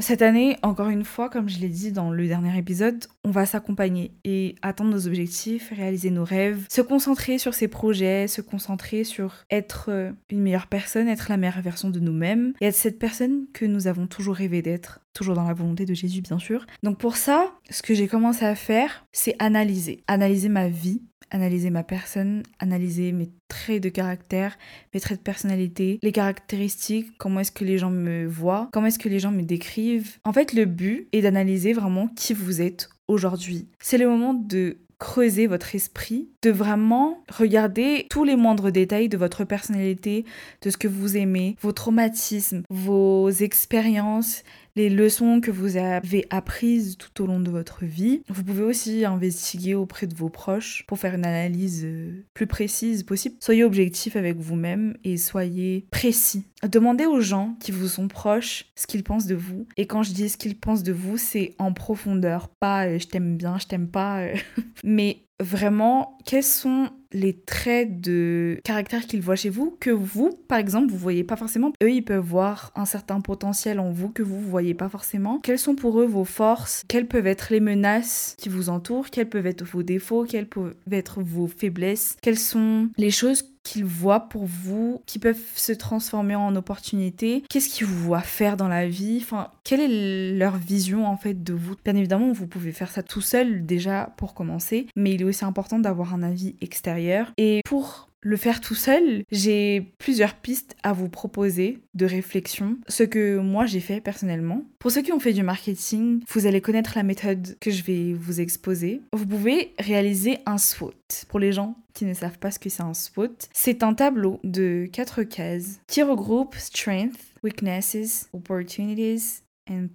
Cette 0.00 0.22
année, 0.22 0.56
encore 0.62 0.90
une 0.90 1.04
fois, 1.04 1.28
comme 1.28 1.48
je 1.48 1.58
l'ai 1.58 1.68
dit 1.68 1.90
dans 1.90 2.12
le 2.12 2.28
dernier 2.28 2.56
épisode, 2.56 3.04
on 3.24 3.32
va 3.32 3.46
s'accompagner 3.46 4.12
et 4.24 4.54
atteindre 4.62 4.92
nos 4.92 5.08
objectifs, 5.08 5.72
réaliser 5.74 6.10
nos 6.10 6.22
rêves, 6.22 6.66
se 6.68 6.80
concentrer 6.80 7.38
sur 7.38 7.52
ses 7.52 7.66
projets, 7.66 8.28
se 8.28 8.40
concentrer 8.40 9.02
sur 9.02 9.34
être 9.50 9.86
euh, 9.88 10.12
une 10.30 10.40
meilleure 10.40 10.68
personne, 10.68 11.08
être 11.08 11.28
la 11.28 11.36
meilleure 11.36 11.62
version 11.62 11.90
de 11.90 11.98
nous-mêmes 11.98 12.52
et 12.60 12.66
être 12.66 12.76
cette 12.76 13.00
personne 13.00 13.46
que 13.52 13.64
nous 13.64 13.88
avons 13.88 14.06
toujours 14.06 14.36
rêvé 14.36 14.62
d'être, 14.62 15.00
toujours 15.14 15.34
dans 15.34 15.48
la 15.48 15.52
volonté 15.52 15.84
de 15.84 15.94
Jésus 15.94 16.22
bien 16.22 16.38
sûr. 16.38 16.64
Donc 16.84 16.98
pour 16.98 17.16
ça, 17.16 17.52
ce 17.68 17.82
que 17.82 17.92
j'ai 17.92 18.06
commencé 18.06 18.44
à 18.44 18.54
faire, 18.54 19.04
c'est 19.10 19.34
analyser, 19.40 20.04
analyser 20.06 20.48
ma 20.48 20.68
vie, 20.68 21.02
analyser 21.30 21.70
ma 21.70 21.82
personne, 21.82 22.42
analyser 22.58 23.12
mes 23.12 23.30
traits 23.48 23.82
de 23.82 23.88
caractère, 23.88 24.58
mes 24.94 25.00
traits 25.00 25.18
de 25.18 25.22
personnalité, 25.22 25.98
les 26.02 26.12
caractéristiques, 26.12 27.16
comment 27.18 27.40
est-ce 27.40 27.52
que 27.52 27.64
les 27.64 27.78
gens 27.78 27.90
me 27.90 28.26
voient, 28.26 28.68
comment 28.72 28.86
est-ce 28.86 28.98
que 28.98 29.08
les 29.08 29.18
gens 29.18 29.32
me 29.32 29.42
décrivent. 29.42 30.16
En 30.24 30.32
fait, 30.32 30.52
le 30.52 30.64
but 30.64 31.08
est 31.12 31.22
d'analyser 31.22 31.72
vraiment 31.72 32.08
qui 32.08 32.34
vous 32.34 32.60
êtes 32.60 32.88
aujourd'hui. 33.08 33.68
C'est 33.80 33.98
le 33.98 34.08
moment 34.08 34.34
de 34.34 34.78
creuser 34.98 35.46
votre 35.46 35.74
esprit, 35.74 36.28
de 36.42 36.50
vraiment 36.50 37.22
regarder 37.28 38.06
tous 38.10 38.24
les 38.24 38.36
moindres 38.36 38.72
détails 38.72 39.08
de 39.08 39.16
votre 39.16 39.44
personnalité, 39.44 40.24
de 40.62 40.70
ce 40.70 40.76
que 40.76 40.88
vous 40.88 41.16
aimez, 41.16 41.56
vos 41.60 41.72
traumatismes, 41.72 42.62
vos 42.68 43.30
expériences, 43.30 44.42
les 44.78 44.90
leçons 44.90 45.40
que 45.40 45.50
vous 45.50 45.76
avez 45.76 46.24
apprises 46.30 46.96
tout 46.96 47.24
au 47.24 47.26
long 47.26 47.40
de 47.40 47.50
votre 47.50 47.84
vie. 47.84 48.22
Vous 48.28 48.44
pouvez 48.44 48.62
aussi 48.62 49.04
investiguer 49.04 49.74
auprès 49.74 50.06
de 50.06 50.14
vos 50.14 50.28
proches 50.28 50.84
pour 50.86 51.00
faire 51.00 51.14
une 51.14 51.26
analyse 51.26 51.82
euh, 51.84 52.24
plus 52.32 52.46
précise 52.46 53.02
possible. 53.02 53.34
Soyez 53.40 53.64
objectif 53.64 54.14
avec 54.14 54.36
vous-même 54.36 54.96
et 55.02 55.16
soyez 55.16 55.88
précis. 55.90 56.44
Demandez 56.62 57.06
aux 57.06 57.20
gens 57.20 57.56
qui 57.60 57.72
vous 57.72 57.88
sont 57.88 58.06
proches 58.06 58.66
ce 58.76 58.86
qu'ils 58.86 59.02
pensent 59.02 59.26
de 59.26 59.34
vous. 59.34 59.66
Et 59.76 59.86
quand 59.86 60.04
je 60.04 60.12
dis 60.12 60.28
ce 60.28 60.36
qu'ils 60.36 60.56
pensent 60.56 60.84
de 60.84 60.92
vous, 60.92 61.16
c'est 61.16 61.56
en 61.58 61.72
profondeur, 61.72 62.46
pas 62.60 62.86
euh, 62.86 63.00
je 63.00 63.08
t'aime 63.08 63.36
bien, 63.36 63.58
je 63.58 63.66
t'aime 63.66 63.88
pas, 63.88 64.20
euh. 64.20 64.34
mais 64.84 65.18
vraiment 65.40 66.18
quels 66.24 66.42
sont 66.42 66.90
les 67.12 67.38
traits 67.38 68.00
de 68.00 68.60
caractère 68.64 69.06
qu'ils 69.06 69.22
voient 69.22 69.36
chez 69.36 69.48
vous 69.48 69.76
que 69.80 69.90
vous, 69.90 70.30
par 70.48 70.58
exemple, 70.58 70.90
vous 70.90 70.98
voyez 70.98 71.24
pas 71.24 71.36
forcément? 71.36 71.72
Eux, 71.82 71.90
ils 71.90 72.04
peuvent 72.04 72.24
voir 72.24 72.72
un 72.74 72.84
certain 72.84 73.20
potentiel 73.20 73.80
en 73.80 73.90
vous 73.90 74.10
que 74.10 74.22
vous, 74.22 74.40
voyez 74.40 74.74
pas 74.74 74.88
forcément. 74.88 75.38
Quelles 75.38 75.58
sont 75.58 75.74
pour 75.74 76.00
eux 76.00 76.06
vos 76.06 76.24
forces? 76.24 76.84
Quelles 76.88 77.06
peuvent 77.06 77.26
être 77.26 77.48
les 77.50 77.60
menaces 77.60 78.34
qui 78.38 78.48
vous 78.48 78.68
entourent? 78.68 79.10
Quels 79.10 79.28
peuvent 79.28 79.46
être 79.46 79.64
vos 79.64 79.82
défauts? 79.82 80.24
Quelles 80.24 80.48
peuvent 80.48 80.74
être 80.90 81.22
vos 81.22 81.46
faiblesses? 81.46 82.16
Quelles 82.20 82.38
sont 82.38 82.88
les 82.98 83.10
choses 83.10 83.44
qu'ils 83.68 83.84
voient 83.84 84.28
pour 84.28 84.46
vous, 84.46 85.02
qui 85.06 85.18
peuvent 85.18 85.36
se 85.54 85.72
transformer 85.72 86.34
en 86.34 86.56
opportunités? 86.56 87.44
Qu'est-ce 87.50 87.68
qu'ils 87.68 87.86
vous 87.86 87.98
voient 87.98 88.20
faire 88.20 88.56
dans 88.56 88.68
la 88.68 88.88
vie? 88.88 89.18
Enfin, 89.22 89.50
quelle 89.64 89.80
est 89.80 90.36
leur 90.36 90.56
vision 90.56 91.06
en 91.06 91.16
fait 91.16 91.42
de 91.42 91.52
vous? 91.52 91.74
Bien 91.84 91.94
évidemment, 91.94 92.32
vous 92.32 92.46
pouvez 92.46 92.72
faire 92.72 92.90
ça 92.90 93.02
tout 93.02 93.20
seul 93.20 93.66
déjà 93.66 94.14
pour 94.16 94.34
commencer, 94.34 94.86
mais 94.96 95.12
il 95.12 95.22
est 95.22 95.24
aussi 95.24 95.44
important 95.44 95.78
d'avoir 95.78 96.14
un 96.14 96.22
avis 96.22 96.56
extérieur. 96.60 97.32
Et 97.36 97.60
pour 97.64 98.08
le 98.20 98.36
faire 98.36 98.60
tout 98.60 98.74
seul, 98.74 99.24
j'ai 99.30 99.92
plusieurs 99.98 100.34
pistes 100.34 100.76
à 100.82 100.92
vous 100.92 101.08
proposer 101.08 101.78
de 101.94 102.06
réflexion, 102.06 102.78
ce 102.88 103.02
que 103.02 103.38
moi 103.38 103.66
j'ai 103.66 103.80
fait 103.80 104.00
personnellement. 104.00 104.64
Pour 104.78 104.90
ceux 104.90 105.02
qui 105.02 105.12
ont 105.12 105.20
fait 105.20 105.32
du 105.32 105.42
marketing, 105.42 106.22
vous 106.28 106.46
allez 106.46 106.60
connaître 106.60 106.92
la 106.96 107.02
méthode 107.02 107.56
que 107.60 107.70
je 107.70 107.82
vais 107.82 108.14
vous 108.14 108.40
exposer. 108.40 109.02
Vous 109.12 109.26
pouvez 109.26 109.74
réaliser 109.78 110.38
un 110.46 110.58
SWOT. 110.58 110.92
Pour 111.28 111.38
les 111.38 111.52
gens 111.52 111.76
qui 111.94 112.04
ne 112.04 112.14
savent 112.14 112.38
pas 112.38 112.50
ce 112.50 112.58
que 112.58 112.68
c'est 112.68 112.82
un 112.82 112.94
SWOT, 112.94 113.36
c'est 113.52 113.82
un 113.82 113.94
tableau 113.94 114.40
de 114.44 114.88
quatre 114.92 115.22
cases 115.22 115.80
qui 115.86 116.02
regroupe 116.02 116.54
strength, 116.56 117.18
weaknesses, 117.42 118.28
opportunities 118.32 119.42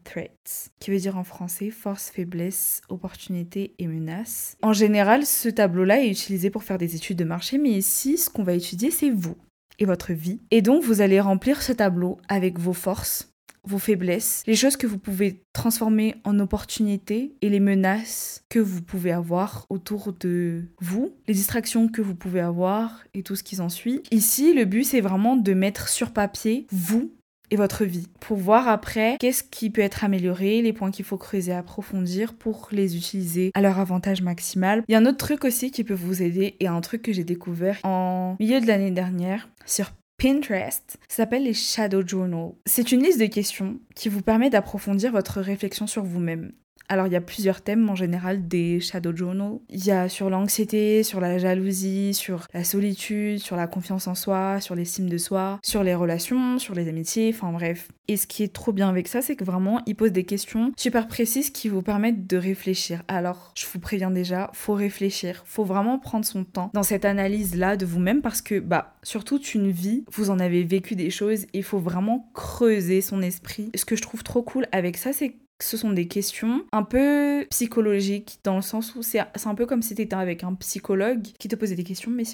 threats, 0.04 0.70
qui 0.80 0.92
veut 0.92 1.00
dire 1.00 1.18
en 1.18 1.24
français 1.24 1.70
force, 1.70 2.10
faiblesse, 2.10 2.82
opportunité 2.90 3.74
et 3.80 3.88
menace. 3.88 4.58
En 4.62 4.74
général, 4.74 5.26
ce 5.26 5.50
tableau-là 5.50 6.02
est 6.02 6.10
utilisé 6.10 6.50
pour 6.50 6.64
faire 6.64 6.78
des 6.78 6.96
études 6.96 7.18
de 7.18 7.24
marché, 7.24 7.58
mais 7.58 7.72
ici, 7.72 8.18
ce 8.18 8.30
qu'on 8.30 8.44
va 8.44 8.54
étudier, 8.54 8.92
c'est 8.92 9.10
vous 9.10 9.38
et 9.80 9.86
votre 9.86 10.14
vie. 10.14 10.40
Et 10.52 10.62
donc, 10.62 10.84
vous 10.84 11.02
allez 11.02 11.20
remplir 11.20 11.62
ce 11.62 11.72
tableau 11.72 12.20
avec 12.28 12.60
vos 12.60 12.74
forces, 12.74 13.30
vos 13.66 13.80
faiblesses, 13.80 14.44
les 14.46 14.56
choses 14.56 14.76
que 14.76 14.88
vous 14.88 14.98
pouvez 14.98 15.42
transformer 15.54 16.16
en 16.26 16.40
opportunités 16.40 17.36
et 17.42 17.50
les 17.50 17.60
menaces 17.60 18.44
que 18.50 18.60
vous 18.60 18.82
pouvez 18.82 19.12
avoir 19.12 19.66
autour 19.70 20.14
de 20.14 20.64
vous, 20.80 21.14
les 21.28 21.34
distractions 21.34 21.88
que 21.88 22.02
vous 22.02 22.16
pouvez 22.16 22.42
avoir 22.42 23.04
et 23.14 23.24
tout 23.24 23.36
ce 23.36 23.44
qui 23.44 23.56
s'ensuit. 23.56 24.04
Ici, 24.12 24.54
le 24.54 24.66
but, 24.66 24.84
c'est 24.84 25.02
vraiment 25.02 25.38
de 25.38 25.54
mettre 25.54 25.88
sur 25.88 26.12
papier 26.12 26.68
vous 26.72 27.14
et 27.52 27.56
votre 27.56 27.86
vie 27.86 28.08
pour 28.20 28.38
voir 28.38 28.68
après 28.68 29.18
qu'est-ce 29.20 29.44
qui 29.44 29.70
peut 29.70 29.82
être 29.82 30.04
amélioré, 30.04 30.62
les 30.62 30.74
points 30.74 30.92
qu'il 30.92 31.06
faut 31.06 31.18
creuser, 31.18 31.54
approfondir 31.54 32.34
pour 32.34 32.70
les 32.72 32.98
utiliser 32.98 33.52
à 33.54 33.62
leur 33.62 33.80
avantage 33.80 34.22
maximal. 34.22 34.84
Il 34.88 34.94
y 34.94 34.96
a 34.96 35.00
un 35.00 35.06
autre 35.06 35.18
truc 35.18 35.46
aussi 35.46 35.72
qui 35.72 35.84
peut 35.84 35.94
vous 35.94 36.22
aider 36.22 36.56
et 36.60 36.68
un 36.68 36.82
truc 36.82 37.02
que 37.02 37.14
j'ai 37.14 37.24
découvert 37.24 37.80
en 37.84 38.36
milieu 38.40 38.60
de 38.60 38.68
l'année 38.68 38.92
dernière 38.92 39.50
sur 39.66 39.92
Pinterest 40.18 40.98
s'appelle 41.10 41.44
les 41.44 41.54
Shadow 41.54 42.06
Journal. 42.06 42.54
C'est 42.66 42.92
une 42.92 43.04
liste 43.04 43.20
de 43.20 43.26
questions 43.26 43.80
qui 43.96 44.10
vous 44.10 44.22
permet 44.22 44.50
d'approfondir 44.50 45.12
votre 45.12 45.42
réflexion 45.42 45.86
sur 45.86 46.04
vous-même. 46.04 46.54
Alors, 46.94 47.08
il 47.08 47.14
y 47.14 47.16
a 47.16 47.22
plusieurs 47.22 47.62
thèmes 47.62 47.90
en 47.90 47.96
général 47.96 48.48
des 48.48 48.80
Shadow 48.80 49.16
Journal. 49.16 49.54
Il 49.70 49.84
y 49.84 49.90
a 49.90 50.10
sur 50.10 50.30
l'anxiété, 50.30 51.02
sur 51.02 51.20
la 51.20 51.40
jalousie, 51.40 52.14
sur 52.14 52.46
la 52.54 52.64
solitude, 52.64 53.40
sur 53.40 53.56
la 53.56 53.66
confiance 53.66 54.08
en 54.08 54.14
soi, 54.14 54.62
sur 54.62 54.76
l'estime 54.76 55.10
de 55.10 55.18
soi, 55.18 55.60
sur 55.64 55.82
les 55.82 55.96
relations, 55.96 56.60
sur 56.60 56.76
les 56.76 56.88
amitiés, 56.88 57.32
enfin 57.34 57.52
bref. 57.52 57.88
Et 58.08 58.16
ce 58.16 58.28
qui 58.28 58.44
est 58.44 58.54
trop 58.54 58.74
bien 58.74 58.90
avec 58.90 59.08
ça, 59.08 59.24
c'est 59.24 59.36
que 59.36 59.44
vraiment, 59.44 59.82
il 59.88 59.96
pose 59.96 60.12
des 60.12 60.24
questions 60.24 60.72
super 60.78 61.08
précises 61.08 61.50
qui 61.50 61.68
vous 61.68 61.82
permettent 61.82 62.28
de 62.28 62.38
réfléchir. 62.38 63.02
Alors, 63.08 63.54
je 63.58 63.66
vous 63.74 63.80
préviens 63.80 64.12
déjà, 64.12 64.52
faut 64.54 64.74
réfléchir, 64.74 65.42
faut 65.48 65.64
vraiment 65.64 65.98
prendre 65.98 66.26
son 66.26 66.44
temps 66.44 66.70
dans 66.76 66.84
cette 66.84 67.06
analyse-là 67.06 67.76
de 67.76 67.88
vous-même 67.88 68.22
parce 68.22 68.44
que, 68.44 68.60
bah, 68.60 68.98
sur 69.02 69.24
toute 69.24 69.56
une 69.56 69.72
vie, 69.72 70.04
vous 70.12 70.30
en 70.30 70.38
avez 70.38 70.64
vécu 70.64 70.96
des 70.96 71.10
choses, 71.10 71.48
il 71.54 71.64
faut 71.64 71.80
vraiment 71.80 72.30
creuser 72.36 73.02
son 73.02 73.24
esprit. 73.24 73.72
Ce 73.74 73.86
que 73.86 73.96
je 73.96 74.04
trouve 74.04 74.22
trop 74.22 74.44
cool 74.44 74.68
avec 74.72 74.98
ça, 74.98 75.12
c'est 75.12 75.38
ce 75.62 75.78
sont 75.78 75.92
des 75.92 76.08
questions 76.08 76.66
un 76.72 76.84
peu 76.84 77.46
psychologiques, 77.50 78.40
dans 78.44 78.56
le 78.56 78.62
sens 78.62 78.96
où 78.96 79.02
c'est 79.02 79.20
un 79.20 79.56
peu 79.56 79.66
comme 79.66 79.82
si 79.82 79.96
tu 79.96 80.02
étais 80.02 80.16
avec 80.16 80.44
un 80.44 80.54
psychologue 80.56 81.24
qui 81.40 81.48
te 81.48 81.56
posait 81.56 81.76
des 81.76 81.84
questions, 81.84 82.12
mais 82.12 82.26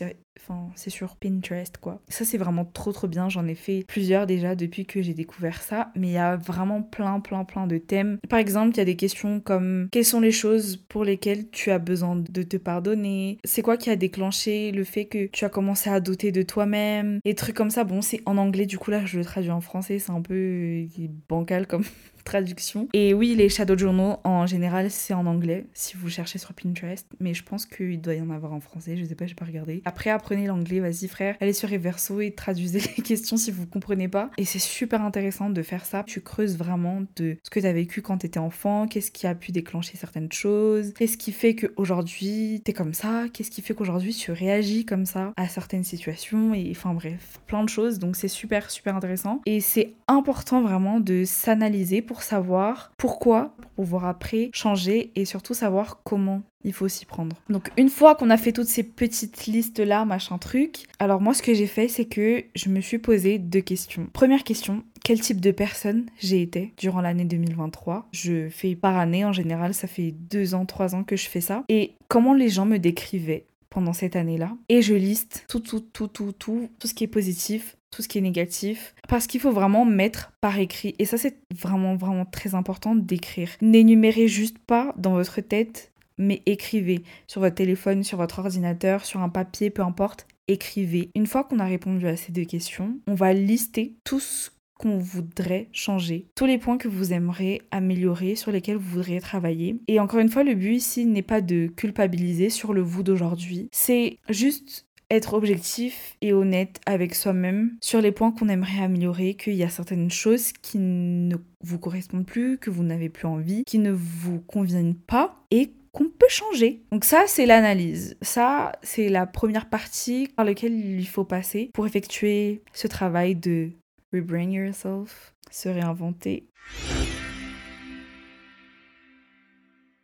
c'est 0.48 0.53
enfin, 0.53 0.72
sur 0.75 1.15
Pinterest, 1.15 1.77
quoi. 1.77 2.01
Ça, 2.08 2.25
c'est 2.25 2.38
vraiment 2.38 2.65
trop, 2.65 2.91
trop 2.91 3.08
bien. 3.08 3.29
J'en 3.29 3.48
ai 3.48 3.55
fait 3.55 3.84
plusieurs 3.88 4.25
déjà 4.25 4.55
depuis 4.55 4.86
que 4.86 5.01
j'ai 5.01 5.13
découvert 5.13 5.62
ça, 5.62 5.91
mais 5.96 6.08
il 6.08 6.13
y 6.13 6.17
a 6.17 6.36
vraiment 6.36 6.81
plein, 6.81 7.19
plein, 7.19 7.43
plein 7.43 7.67
de 7.67 7.77
thèmes. 7.77 8.17
Par 8.29 8.39
exemple, 8.39 8.75
il 8.75 8.77
y 8.77 8.81
a 8.81 8.86
des 8.86 8.96
questions 8.96 9.39
comme 9.39 9.88
quelles 9.91 10.05
sont 10.05 10.19
les 10.19 10.31
choses 10.31 10.77
pour 10.77 11.03
lesquelles 11.03 11.50
tu 11.50 11.72
as 11.72 11.79
besoin 11.79 12.15
de 12.15 12.43
te 12.43 12.58
pardonner? 12.58 13.38
C'est 13.43 13.62
quoi 13.62 13.77
qui 13.77 13.89
a 13.89 13.96
déclenché 13.96 14.72
le 14.72 14.84
fait 14.84 15.05
que 15.05 15.27
tu 15.27 15.46
as 15.46 15.50
commencé 15.50 15.89
à 15.89 16.00
douter 16.00 16.31
de 16.31 16.41
toi-même? 16.41 17.19
Et 17.25 17.36
trucs 17.36 17.55
comme 17.55 17.69
ça. 17.69 17.84
Bon, 17.84 18.01
c'est 18.01 18.22
en 18.25 18.38
anglais, 18.38 18.65
du 18.65 18.77
coup, 18.77 18.91
là, 18.91 19.05
je 19.05 19.17
le 19.17 19.25
traduis 19.25 19.51
en 19.51 19.62
français, 19.62 20.00
c'est 20.00 20.12
un 20.12 20.22
peu 20.22 20.34
euh, 20.34 21.08
bancal 21.27 21.67
comme 21.67 21.84
traduction. 22.24 22.88
Et 22.93 23.13
oui, 23.13 23.36
les 23.36 23.50
shadow 23.50 23.77
journaux, 23.77 24.17
en 24.24 24.46
général, 24.46 24.91
c'est 24.91 25.13
en 25.13 25.25
anglais, 25.25 25.65
si 25.74 25.98
vous 25.98 26.10
cherchez 26.10 26.38
sur 26.38 26.53
Pinterest. 26.53 27.08
Mais 27.19 27.34
je 27.34 27.43
pense 27.43 27.65
qu'il 27.65 28.01
doit 28.01 28.13
y 28.13 28.22
en 28.22 28.29
avoir 28.29 28.53
en 28.53 28.60
français, 28.60 28.98
je 28.98 29.05
sais 29.05 29.15
pas, 29.15 29.25
j'ai 29.25 29.36
pas 29.36 29.46
regardé. 29.46 29.81
Après, 29.86 30.10
apprenez 30.30 30.46
l'anglais, 30.46 30.80
vas-y 30.80 31.08
frère. 31.08 31.36
Allez 31.42 31.54
sur 31.54 31.70
Reverso 31.70 32.22
et 32.22 32.30
traduisez 32.30 32.80
les 32.98 33.02
questions 33.02 33.36
si 33.36 33.50
vous 33.50 33.66
comprenez 33.66 34.08
pas. 34.08 34.30
Et 34.38 34.46
c'est 34.46 34.60
super 34.60 35.02
intéressant 35.02 35.50
de 35.50 35.64
faire 35.64 35.86
ça. 35.86 36.04
Tu 36.06 36.22
creuses 36.22 36.56
vraiment 36.56 37.02
de 37.16 37.38
ce 37.42 37.50
que 37.50 37.60
tu 37.60 37.66
as 37.66 37.74
vécu 37.74 38.04
quand 38.04 38.20
tu 38.20 38.28
étais 38.28 38.38
enfant, 38.38 38.86
qu'est-ce 38.88 39.10
qui 39.10 39.26
a 39.26 39.34
pu 39.34 39.52
déclencher 39.52 39.98
certaines 39.98 40.32
choses, 40.32 40.94
qu'est-ce 40.94 41.18
qui 41.18 41.32
fait 41.32 41.56
qu'aujourd'hui 41.56 42.62
t'es 42.64 42.74
comme 42.74 42.94
ça, 42.94 43.26
qu'est-ce 43.34 43.50
qui 43.50 43.64
fait 43.64 43.74
qu'aujourd'hui 43.74 44.14
tu 44.14 44.32
réagis 44.32 44.86
comme 44.86 45.08
ça 45.08 45.34
à 45.36 45.48
certaines 45.48 45.84
situations, 45.84 46.54
et 46.54 46.68
enfin 46.70 46.94
bref, 46.94 47.40
plein 47.48 47.64
de 47.64 47.70
choses. 47.70 47.98
Donc 47.98 48.16
c'est 48.16 48.28
super, 48.28 48.70
super 48.70 48.96
intéressant. 48.96 49.42
Et 49.48 49.62
c'est 49.62 49.94
important 50.08 50.62
vraiment 50.62 51.00
de 51.00 51.24
s'analyser 51.26 52.04
pour 52.04 52.22
savoir 52.22 52.92
pourquoi, 52.98 53.56
pour 53.62 53.72
pouvoir 53.72 54.06
après 54.06 54.52
changer 54.54 55.12
et 55.16 55.26
surtout 55.26 55.56
savoir 55.56 56.02
comment 56.04 56.44
il 56.63 56.74
faut 56.74 56.88
s'y 56.88 57.06
prendre. 57.06 57.36
Donc 57.50 57.72
une 57.78 57.89
fois 57.89 58.16
qu'on 58.16 58.30
a 58.30 58.38
fait 58.38 58.51
toutes 58.51 58.68
ces 58.68 58.84
petites 58.84 59.46
listes 59.46 59.80
là, 59.80 60.06
machin 60.06 60.38
truc, 60.38 60.86
alors 61.00 61.22
moi 61.22 61.34
ce 61.34 61.42
que 61.42 61.54
j'ai 61.54 61.68
fait 61.68 61.88
c'est 61.88 62.06
que 62.06 62.44
je 62.56 62.70
me 62.70 62.82
suis 62.82 63.00
posé 63.00 63.38
deux 63.38 63.62
questions. 63.62 64.08
Première 64.13 64.44
question, 64.44 64.84
quel 65.04 65.22
type 65.22 65.42
de 65.42 65.51
personne 65.51 66.06
j'ai 66.20 66.42
été 66.42 66.74
durant 66.78 67.01
l'année 67.01 67.25
2023 67.25 68.08
Je 68.12 68.50
fais 68.50 68.75
par 68.75 68.98
année 68.98 69.25
en 69.25 69.34
général, 69.34 69.74
ça 69.74 69.88
fait 69.88 70.12
deux 70.12 70.54
ans, 70.56 70.66
trois 70.66 70.96
ans 70.96 71.04
que 71.04 71.16
je 71.16 71.28
fais 71.28 71.42
ça. 71.42 71.63
Et 71.70 71.96
comment 72.08 72.34
les 72.34 72.50
gens 72.50 72.66
me 72.66 72.78
décrivaient 72.78 73.46
pendant 73.70 73.94
cette 73.94 74.16
année-là? 74.16 74.56
Et 74.68 74.82
je 74.82 74.94
liste 74.94 75.46
tout, 75.48 75.60
tout, 75.60 75.80
tout, 75.80 76.08
tout, 76.08 76.32
tout, 76.34 76.70
tout 76.80 76.88
ce 76.88 76.94
qui 76.94 77.04
est 77.04 77.08
positif, 77.08 77.78
tout 77.92 78.01
ce 78.01 78.08
qui 78.08 78.18
est 78.18 78.22
négatif, 78.22 78.94
parce 79.08 79.28
qu'il 79.28 79.39
faut 79.39 79.51
vraiment 79.51 79.86
mettre 79.86 80.32
par 80.42 80.60
écrit. 80.60 80.96
Et 81.00 81.06
ça, 81.06 81.18
c'est 81.18 81.38
vraiment, 81.54 81.96
vraiment 81.96 82.25
très 82.25 82.56
important 82.56 82.96
d'écrire. 82.96 83.50
N'énumérez 83.62 84.28
juste 84.28 84.60
pas 84.60 84.94
dans 84.98 85.13
votre 85.13 85.42
tête 85.42 85.88
mais 86.20 86.44
écrivez 86.46 87.02
sur 87.26 87.42
votre 87.42 87.56
téléphone, 87.56 88.04
sur 88.04 88.20
votre 88.20 88.40
ordinateur, 88.40 89.06
sur 89.06 89.22
un 89.22 89.30
papier, 89.30 89.72
peu 89.72 89.82
importe, 89.82 90.28
écrivez. 90.48 91.10
Une 91.16 91.26
fois 91.26 91.44
qu'on 91.44 91.60
a 91.60 91.66
répondu 91.66 92.08
à 92.08 92.18
ces 92.18 92.32
deux 92.32 92.46
questions, 92.46 93.00
on 93.08 93.16
va 93.16 93.34
lister 93.34 93.96
tout 94.04 94.20
ce 94.20 94.52
qu'on 94.78 94.98
voudrait 94.98 95.68
changer, 95.74 96.28
tous 96.36 96.46
les 96.46 96.58
points 96.58 96.78
que 96.78 96.88
vous 96.88 97.12
aimeriez 97.12 97.62
améliorer, 97.70 98.36
sur 98.36 98.52
lesquels 98.52 98.78
vous 98.78 98.92
voudriez 98.92 99.20
travailler. 99.20 99.82
Et 99.88 100.00
encore 100.00 100.20
une 100.20 100.30
fois, 100.30 100.44
le 100.44 100.56
but 100.56 100.76
ici 100.76 101.06
n'est 101.06 101.22
pas 101.22 101.42
de 101.42 101.68
culpabiliser 101.68 102.50
sur 102.50 102.74
le 102.74 102.82
vous 102.82 103.04
d'aujourd'hui, 103.04 103.68
c'est 103.72 104.18
juste 104.30 104.86
être 105.12 105.34
objectif 105.34 106.16
et 106.22 106.34
honnête 106.34 106.80
avec 106.86 107.16
soi-même 107.16 107.78
sur 107.82 108.00
les 108.00 108.12
points 108.12 108.32
qu'on 108.32 108.48
aimerait 108.48 108.84
améliorer, 108.84 109.34
qu'il 109.34 109.56
y 109.56 109.64
a 109.64 109.70
certaines 109.70 110.12
choses 110.12 110.52
qui 110.62 110.78
ne 110.78 111.36
vous 111.62 111.80
correspondent 111.80 112.26
plus, 112.26 112.58
que 112.58 112.70
vous 112.70 112.84
n'avez 112.84 113.10
plus 113.10 113.26
envie, 113.26 113.64
qui 113.66 113.80
ne 113.80 113.92
vous 113.92 114.40
conviennent 114.40 114.96
pas 114.96 115.44
et 115.52 115.72
qu'on 116.00 116.10
peut 116.10 116.29
changer. 116.29 116.82
Donc 116.94 117.03
ça, 117.03 117.25
c'est 117.27 117.46
l'analyse. 117.46 118.15
Ça, 118.22 118.72
c'est 118.82 119.10
la 119.10 119.27
première 119.27 119.70
partie 119.70 120.29
par 120.36 120.46
laquelle 120.46 120.74
il 120.74 121.08
faut 121.08 121.25
passer 121.25 121.72
pour 121.74 121.86
effectuer 121.86 122.63
ce 122.74 122.88
travail 122.88 123.36
de 123.36 123.72
rebrain 124.13 124.50
yourself, 124.50 125.36
se 125.51 125.68
réinventer. 125.68 126.48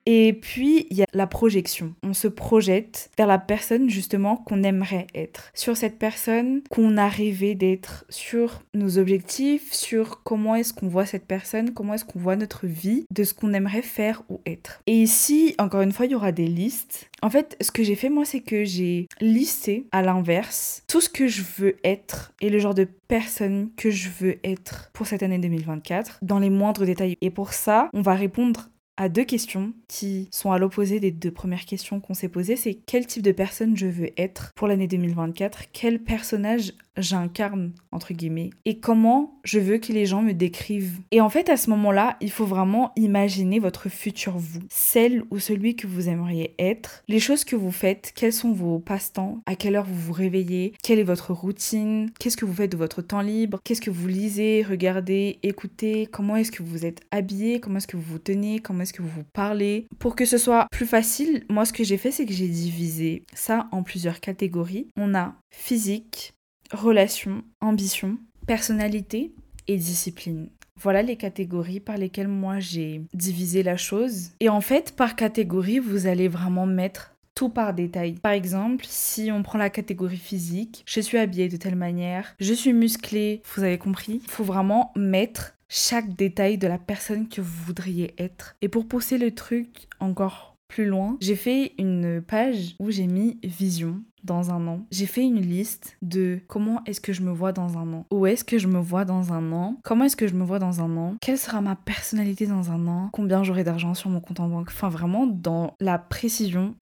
Et 0.06 0.34
puis, 0.34 0.86
il 0.90 0.98
y 0.98 1.02
a 1.02 1.08
la 1.14 1.28
projection. 1.28 1.96
On 2.04 2.14
se 2.14 2.28
projette 2.28 3.10
vers 3.18 3.28
la 3.28 3.40
personne 3.40 3.90
justement 3.90 4.38
qu'on 4.38 4.64
aimerait 4.64 5.08
être. 5.16 5.52
Sur 5.54 5.78
cette 5.78 5.98
personne 5.98 6.62
qu'on 6.70 6.98
a 6.98 7.08
rêvé 7.08 7.56
d'être, 7.56 8.06
sur 8.10 8.62
nos 8.74 9.00
objectifs, 9.00 9.74
sur 9.74 10.22
comment 10.24 10.56
est-ce 10.56 10.74
qu'on 10.74 10.88
voit 10.88 11.06
cette 11.06 11.26
personne, 11.26 11.74
comment 11.74 11.96
est-ce 11.96 12.06
qu'on 12.06 12.20
voit 12.20 12.36
notre 12.36 12.68
vie, 12.68 13.06
de 13.12 13.24
ce 13.24 13.34
qu'on 13.34 13.54
aimerait 13.54 13.82
faire 13.82 14.22
ou 14.30 14.42
être. 14.46 14.82
Et 14.86 14.94
ici, 14.94 15.56
encore 15.58 15.82
une 15.82 15.92
fois, 15.92 16.06
il 16.06 16.12
y 16.12 16.16
aura 16.16 16.32
des 16.32 16.48
listes. 16.48 17.10
En 17.22 17.30
fait, 17.30 17.58
ce 17.60 17.72
que 17.72 17.84
j'ai 17.84 17.96
fait 17.96 18.10
moi, 18.10 18.26
c'est 18.26 18.42
que 18.42 18.64
j'ai 18.64 19.08
listé 19.20 19.88
à 19.92 20.04
l'inverse 20.04 20.84
tout 20.88 21.02
ce 21.02 21.10
que 21.10 21.28
je 21.28 21.42
veux 21.58 21.78
être 21.84 22.34
et 22.42 22.50
le 22.50 22.60
genre 22.60 22.76
de 22.76 22.88
personne 23.08 23.70
que 23.76 23.90
je 23.90 24.10
veux 24.10 24.38
être 24.44 24.92
pour 24.94 25.08
cette 25.08 25.24
année 25.24 25.40
2024 25.40 26.20
dans 26.22 26.40
les 26.40 26.50
moindres 26.50 26.86
détails. 26.86 27.18
Et 27.22 27.32
pour 27.32 27.54
ça, 27.54 27.90
on 27.94 28.02
va 28.02 28.14
répondre 28.14 28.70
à 28.98 29.10
deux 29.10 29.26
questions 29.26 29.74
qui 29.88 30.30
sont 30.32 30.52
à 30.52 30.60
l'opposé 30.60 31.00
des 31.00 31.12
deux 31.12 31.32
premières 31.32 31.66
questions 31.66 32.00
qu'on 32.00 32.14
s'est 32.14 32.30
posées. 32.30 32.56
C'est 32.56 32.76
quel 32.76 33.06
type 33.06 33.24
de 33.24 33.32
personne 33.32 33.76
je 33.76 33.88
veux 33.88 34.10
être 34.18 34.52
pour 34.56 34.68
l'année 34.68 34.88
2024 34.88 35.66
Quel 35.74 36.00
personnage 36.00 36.74
j'incarne, 36.98 37.74
entre 37.92 38.14
guillemets, 38.14 38.50
et 38.66 38.80
comment 38.80 39.40
je 39.44 39.60
veux 39.60 39.78
que 39.78 39.94
les 39.94 40.06
gens 40.06 40.22
me 40.22 40.34
décrivent. 40.34 41.00
Et 41.12 41.22
en 41.22 41.30
fait, 41.30 41.50
à 41.50 41.58
ce 41.58 41.70
moment-là, 41.70 42.18
il 42.22 42.32
faut 42.32 42.46
vraiment 42.46 42.92
imaginer 42.96 43.60
votre 43.60 43.90
futur 43.90 44.38
vous, 44.38 44.62
celle 44.70 45.24
ou 45.30 45.40
celui 45.40 45.76
que 45.76 45.88
vous 45.88 46.10
aimeriez 46.10 46.56
être, 46.60 47.04
les 47.08 47.20
choses 47.20 47.44
que 47.44 47.56
vous 47.56 47.72
faites, 47.72 48.14
quels 48.16 48.34
sont 48.34 48.52
vos 48.52 48.80
passe-temps, 48.80 49.42
à 49.46 49.56
quelle 49.56 49.76
heure 49.76 49.86
vous 49.86 50.00
vous 50.00 50.14
réveillez, 50.14 50.74
quelle 50.84 51.00
est 51.00 51.04
votre 51.04 51.34
routine, 51.34 52.12
qu'est-ce 52.20 52.38
que 52.38 52.46
vous 52.46 52.54
faites 52.54 52.72
de 52.72 52.78
votre 52.78 53.02
temps 53.02 53.22
libre, 53.22 53.60
qu'est-ce 53.64 53.82
que 53.82 53.92
vous 53.92 54.08
lisez, 54.08 54.64
regardez, 54.68 55.40
écoutez, 55.44 56.08
comment 56.08 56.36
est-ce 56.36 56.52
que 56.52 56.64
vous 56.64 56.86
êtes 56.86 57.02
habillé, 57.12 57.60
comment 57.60 57.78
est-ce 57.78 57.88
que 57.88 57.98
vous 57.98 58.14
vous 58.14 58.20
tenez, 58.20 58.60
comment 58.60 58.82
est-ce 58.82 58.94
que 58.94 59.02
vous 59.02 59.10
vous 59.10 59.26
parlez. 59.34 59.88
Pour 60.00 60.16
que 60.16 60.26
ce 60.26 60.38
soit 60.38 60.68
plus 60.72 60.86
facile, 60.86 61.46
moi 61.50 61.66
ce 61.66 61.74
que 61.74 61.84
j'ai 61.84 61.98
fait, 61.98 62.12
c'est 62.12 62.26
que 62.26 62.34
j'ai 62.34 62.48
divisé 62.48 63.24
ça 63.34 63.68
en 63.72 63.84
plusieurs 63.84 64.20
catégories. 64.20 64.88
On 64.98 65.16
a 65.16 65.36
physique, 65.50 66.35
relation, 66.72 67.44
ambition, 67.62 68.18
personnalité 68.48 69.34
et 69.68 69.78
discipline. 69.78 70.50
Voilà 70.82 71.02
les 71.02 71.16
catégories 71.16 71.80
par 71.80 71.98
lesquelles 71.98 72.28
moi 72.28 72.60
j'ai 72.60 73.02
divisé 73.14 73.64
la 73.64 73.78
chose. 73.78 74.32
Et 74.40 74.50
en 74.50 74.62
fait, 74.62 74.96
par 74.96 75.16
catégorie, 75.16 75.80
vous 75.80 76.06
allez 76.08 76.28
vraiment 76.28 76.66
mettre 76.66 77.16
tout 77.34 77.50
par 77.50 77.74
détail. 77.74 78.14
Par 78.14 78.32
exemple, 78.32 78.86
si 78.88 79.30
on 79.32 79.44
prend 79.44 79.58
la 79.58 79.70
catégorie 79.70 80.18
physique, 80.18 80.84
je 80.86 81.02
suis 81.02 81.18
habillée 81.18 81.50
de 81.50 81.58
telle 81.58 81.76
manière, 81.76 82.34
je 82.40 82.54
suis 82.54 82.74
musclée, 82.74 83.42
vous 83.56 83.64
avez 83.64 83.78
compris, 83.78 84.22
il 84.24 84.30
faut 84.30 84.44
vraiment 84.44 84.92
mettre 84.96 85.54
chaque 85.68 86.16
détail 86.16 86.58
de 86.58 86.68
la 86.68 86.78
personne 86.78 87.28
que 87.28 87.42
vous 87.42 87.64
voudriez 87.66 88.16
être. 88.18 88.56
Et 88.62 88.70
pour 88.70 88.88
pousser 88.88 89.18
le 89.18 89.32
truc 89.32 89.88
encore 90.00 90.55
plus 90.76 90.86
loin, 90.86 91.16
j'ai 91.22 91.38
fait 91.38 91.72
une 91.78 92.22
page 92.22 92.76
où 92.82 92.92
j'ai 92.92 93.08
mis 93.08 93.40
vision 93.44 94.04
dans 94.26 94.52
un 94.52 94.68
an. 94.68 94.86
J'ai 94.92 95.06
fait 95.06 95.22
une 95.22 95.40
liste 95.40 95.96
de 96.02 96.42
comment 96.48 96.84
est-ce 96.84 97.00
que 97.00 97.14
je 97.14 97.22
me 97.22 97.32
vois 97.32 97.54
dans 97.54 97.78
un 97.78 97.94
an. 97.94 98.06
Où 98.12 98.26
est-ce 98.26 98.44
que 98.44 98.58
je 98.58 98.68
me 98.68 98.80
vois 98.80 99.06
dans 99.06 99.32
un 99.32 99.54
an? 99.54 99.80
Comment 99.86 100.04
est-ce 100.04 100.18
que 100.18 100.28
je 100.28 100.34
me 100.34 100.44
vois 100.44 100.60
dans 100.60 100.82
un 100.82 100.98
an? 100.98 101.16
Quelle 101.22 101.38
sera 101.38 101.62
ma 101.62 101.78
personnalité 101.78 102.46
dans 102.46 102.72
un 102.72 102.88
an? 102.88 103.08
Combien 103.14 103.42
j'aurai 103.42 103.64
d'argent 103.64 103.94
sur 103.94 104.10
mon 104.10 104.20
compte 104.20 104.42
en 104.42 104.50
banque? 104.50 104.68
Enfin 104.68 104.90
vraiment 104.90 105.26
dans 105.28 105.76
la 105.80 105.98
précision. 105.98 106.76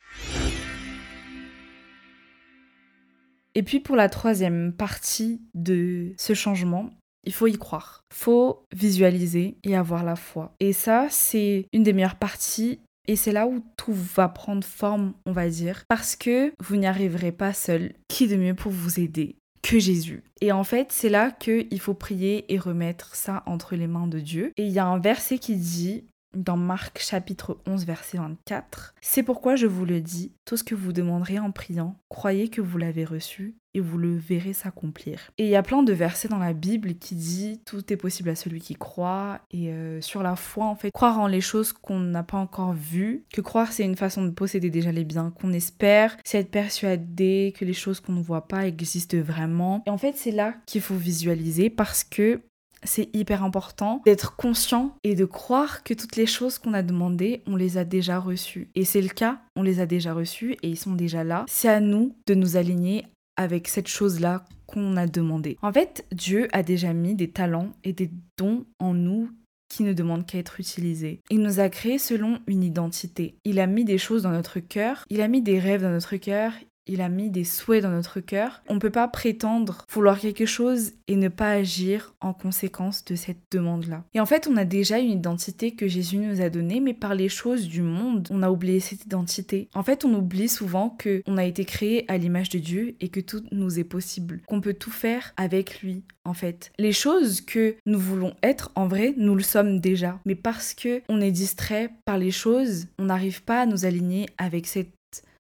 Et 3.54 3.62
puis 3.62 3.80
pour 3.80 3.96
la 3.96 4.10
troisième 4.10 4.74
partie 4.74 5.40
de 5.54 6.14
ce 6.18 6.34
changement, 6.34 6.90
il 7.26 7.34
faut 7.34 7.46
y 7.46 7.60
croire. 7.60 8.02
Faut 8.12 8.66
visualiser 8.76 9.60
et 9.64 9.76
avoir 9.76 10.04
la 10.04 10.16
foi. 10.16 10.56
Et 10.60 10.74
ça, 10.74 11.06
c'est 11.12 11.68
une 11.72 11.84
des 11.84 11.94
meilleures 11.94 12.18
parties 12.18 12.80
et 13.08 13.16
c'est 13.16 13.32
là 13.32 13.48
où 13.48 13.64
tout 13.78 13.94
va 13.94 14.30
prendre 14.30 14.64
forme, 14.64 15.14
on 15.26 15.32
va 15.32 15.50
dire, 15.50 15.84
parce 15.88 16.16
que 16.16 16.54
vous 16.60 16.76
n'y 16.76 16.88
arriverez 16.88 17.32
pas 17.32 17.54
seul. 17.54 17.94
Qui 18.08 18.28
de 18.28 18.36
mieux 18.36 18.56
pour 18.56 18.72
vous 18.72 19.00
aider 19.00 19.38
que 19.62 19.80
Jésus? 19.80 20.24
Et 20.42 20.52
en 20.52 20.64
fait, 20.64 20.92
c'est 20.92 21.10
là 21.10 21.32
qu'il 21.32 21.80
faut 21.80 21.94
prier 21.94 22.52
et 22.54 22.58
remettre 22.58 23.16
ça 23.16 23.44
entre 23.46 23.76
les 23.76 23.88
mains 23.88 24.08
de 24.08 24.20
Dieu. 24.20 24.52
Et 24.58 24.66
il 24.66 24.72
y 24.72 24.80
a 24.80 24.86
un 24.86 25.00
verset 25.00 25.38
qui 25.38 25.56
dit 25.56 26.06
dans 26.34 26.58
Marc 26.58 27.00
chapitre 27.00 27.58
11 27.68 27.86
verset 27.86 28.18
24, 28.18 28.96
C'est 29.02 29.24
pourquoi 29.24 29.56
je 29.56 29.68
vous 29.68 29.86
le 29.86 30.02
dis, 30.02 30.34
tout 30.46 30.58
ce 30.58 30.64
que 30.64 30.76
vous 30.76 30.94
demanderez 30.94 31.40
en 31.40 31.52
priant, 31.52 31.96
croyez 32.10 32.50
que 32.50 32.62
vous 32.62 32.78
l'avez 32.78 33.06
reçu 33.06 33.56
et 33.74 33.80
vous 33.80 33.98
le 33.98 34.16
verrez 34.16 34.54
s'accomplir. 34.54 35.32
Et 35.38 35.46
il 35.46 35.50
y 35.50 35.56
a 35.56 35.64
plein 35.64 35.84
de 35.84 35.94
versets 35.94 36.28
dans 36.28 36.38
la 36.38 36.54
Bible 36.54 36.96
qui 36.96 37.16
dit 37.16 37.62
tout 37.66 37.92
est 37.92 37.98
possible 37.98 38.30
à 38.30 38.36
celui 38.36 38.60
qui 38.60 38.76
croit 38.76 39.40
et 39.52 39.72
euh, 39.72 40.00
sur 40.02 40.22
la 40.22 40.36
foi 40.36 40.66
en 40.66 40.76
fait 40.76 40.92
croire 40.92 41.20
en 41.20 41.28
les 41.28 41.42
choses 41.42 41.74
qu'on 41.74 42.00
n'a 42.00 42.24
pas 42.24 42.38
encore 42.38 42.74
vues, 42.74 43.26
que 43.34 43.42
croire 43.42 43.72
c'est 43.72 43.84
une 43.84 43.96
façon 43.96 44.24
de 44.24 44.30
posséder 44.32 44.70
déjà 44.70 44.92
les 44.92 45.04
biens 45.04 45.34
qu'on 45.40 45.54
espère, 45.54 46.18
c'est 46.24 46.40
être 46.40 46.52
persuadé 46.52 47.54
que 47.58 47.66
les 47.66 47.74
choses 47.74 48.00
qu'on 48.00 48.14
ne 48.14 48.22
voit 48.22 48.48
pas 48.48 48.68
existent 48.68 49.18
vraiment. 49.18 49.84
Et 49.88 49.90
en 49.90 49.98
fait 49.98 50.16
c'est 50.16 50.32
là 50.32 50.56
qu'il 50.66 50.82
faut 50.82 50.96
visualiser 50.96 51.70
parce 51.70 52.04
que 52.04 52.42
c'est 52.86 53.10
hyper 53.16 53.44
important 53.44 54.02
d'être 54.06 54.36
conscient 54.36 54.96
et 55.04 55.16
de 55.16 55.26
croire 55.26 55.84
que 55.84 55.94
toutes 55.94 56.16
les 56.16 56.26
choses 56.26 56.58
qu'on 56.58 56.74
a 56.74 56.84
demandées, 56.84 57.42
on 57.48 57.56
les 57.56 57.78
a 57.78 57.86
déjà 57.86 58.20
reçues. 58.20 58.70
Et 58.76 58.86
c'est 58.86 59.02
le 59.02 59.10
cas, 59.10 59.42
on 59.56 59.64
les 59.64 59.80
a 59.80 59.86
déjà 59.86 60.14
reçues 60.14 60.58
et 60.64 60.70
ils 60.70 60.80
sont 60.80 60.96
déjà 60.96 61.24
là. 61.24 61.46
C'est 61.48 61.70
à 61.70 61.80
nous 61.80 62.16
de 62.28 62.34
nous 62.34 62.58
aligner 62.58 63.06
avec 63.36 63.68
cette 63.68 63.88
chose-là 63.88 64.46
qu'on 64.68 64.98
a 64.98 65.08
demandé. 65.08 65.58
En 65.62 65.72
fait, 65.72 66.06
Dieu 66.12 66.48
a 66.52 66.64
déjà 66.64 66.94
mis 66.94 67.16
des 67.16 67.30
talents 67.30 67.74
et 67.84 67.94
des 67.94 68.12
dons 68.38 68.66
en 68.80 68.94
nous 68.94 69.30
qui 69.70 69.84
ne 69.84 69.94
demandent 69.94 70.26
qu'à 70.26 70.38
être 70.38 70.60
utilisés. 70.60 71.22
Il 71.32 71.42
nous 71.42 71.60
a 71.60 71.68
créés 71.70 71.98
selon 71.98 72.40
une 72.46 72.64
identité. 72.64 73.36
Il 73.44 73.60
a 73.60 73.66
mis 73.66 73.86
des 73.86 73.98
choses 73.98 74.24
dans 74.24 74.32
notre 74.32 74.60
cœur, 74.60 75.06
il 75.10 75.22
a 75.22 75.28
mis 75.28 75.42
des 75.42 75.58
rêves 75.60 75.82
dans 75.82 75.90
notre 75.90 76.16
cœur, 76.18 76.54
il 76.88 77.02
a 77.02 77.10
mis 77.10 77.30
des 77.30 77.44
souhaits 77.44 77.84
dans 77.84 77.92
notre 77.92 78.20
cœur. 78.20 78.62
On 78.68 78.76
ne 78.76 78.80
peut 78.80 78.90
pas 78.90 79.08
prétendre 79.08 79.86
vouloir 79.90 80.20
quelque 80.20 80.46
chose 80.46 80.92
et 81.08 81.16
ne 81.16 81.30
pas 81.30 81.52
agir 81.52 82.14
en 82.22 82.34
conséquence 82.34 83.06
de 83.06 83.16
cette 83.16 83.52
demande-là. 83.52 84.04
Et 84.14 84.20
en 84.20 84.26
fait, 84.26 84.48
on 84.48 84.58
a 84.58 84.66
déjà 84.66 85.00
une 85.00 85.12
identité 85.12 85.72
que 85.72 85.88
Jésus 85.88 86.18
nous 86.18 86.42
a 86.42 86.50
donnée, 86.50 86.80
mais 86.80 86.94
par 86.94 87.16
les 87.16 87.30
choses 87.30 87.68
du 87.68 87.82
monde, 87.82 88.28
on 88.32 88.44
a 88.44 88.50
oublié 88.50 88.80
cette 88.80 89.06
identité. 89.06 89.70
En 89.74 89.84
fait, 89.84 90.06
on 90.06 90.14
oublie 90.14 90.50
souvent 90.50 90.90
que 90.90 91.22
on 91.28 91.38
a 91.38 91.46
été 91.46 91.66
créé 91.66 92.06
à 92.10 92.18
l'image 92.18 92.50
de 92.50 92.60
Dieu 92.60 92.96
et 93.00 93.10
que 93.10 93.20
tout 93.20 93.44
nous 93.52 93.80
est 93.80 93.84
possible, 93.84 94.42
qu'on 94.48 94.62
peut 94.62 94.74
tout 94.74 94.92
faire 94.92 95.34
avec 95.38 95.82
lui. 95.82 96.04
En 96.26 96.34
fait, 96.34 96.72
les 96.80 96.94
choses 96.94 97.42
que 97.42 97.76
nous 97.86 98.00
voulons 98.00 98.34
être, 98.44 98.72
en 98.76 98.88
vrai, 98.88 99.14
nous 99.18 99.36
le 99.36 99.44
sommes 99.44 99.80
déjà. 99.80 100.20
Mais 100.26 100.36
parce 100.36 100.74
que 100.74 101.02
on 101.10 101.22
est 101.22 101.32
distrait 101.32 101.90
par 102.06 102.18
les 102.18 102.32
choses, 102.32 102.88
on 102.98 103.06
n'arrive 103.06 103.44
pas 103.44 103.62
à 103.62 103.66
nous 103.66 103.86
aligner 103.86 104.28
avec 104.38 104.66
cette 104.66 104.90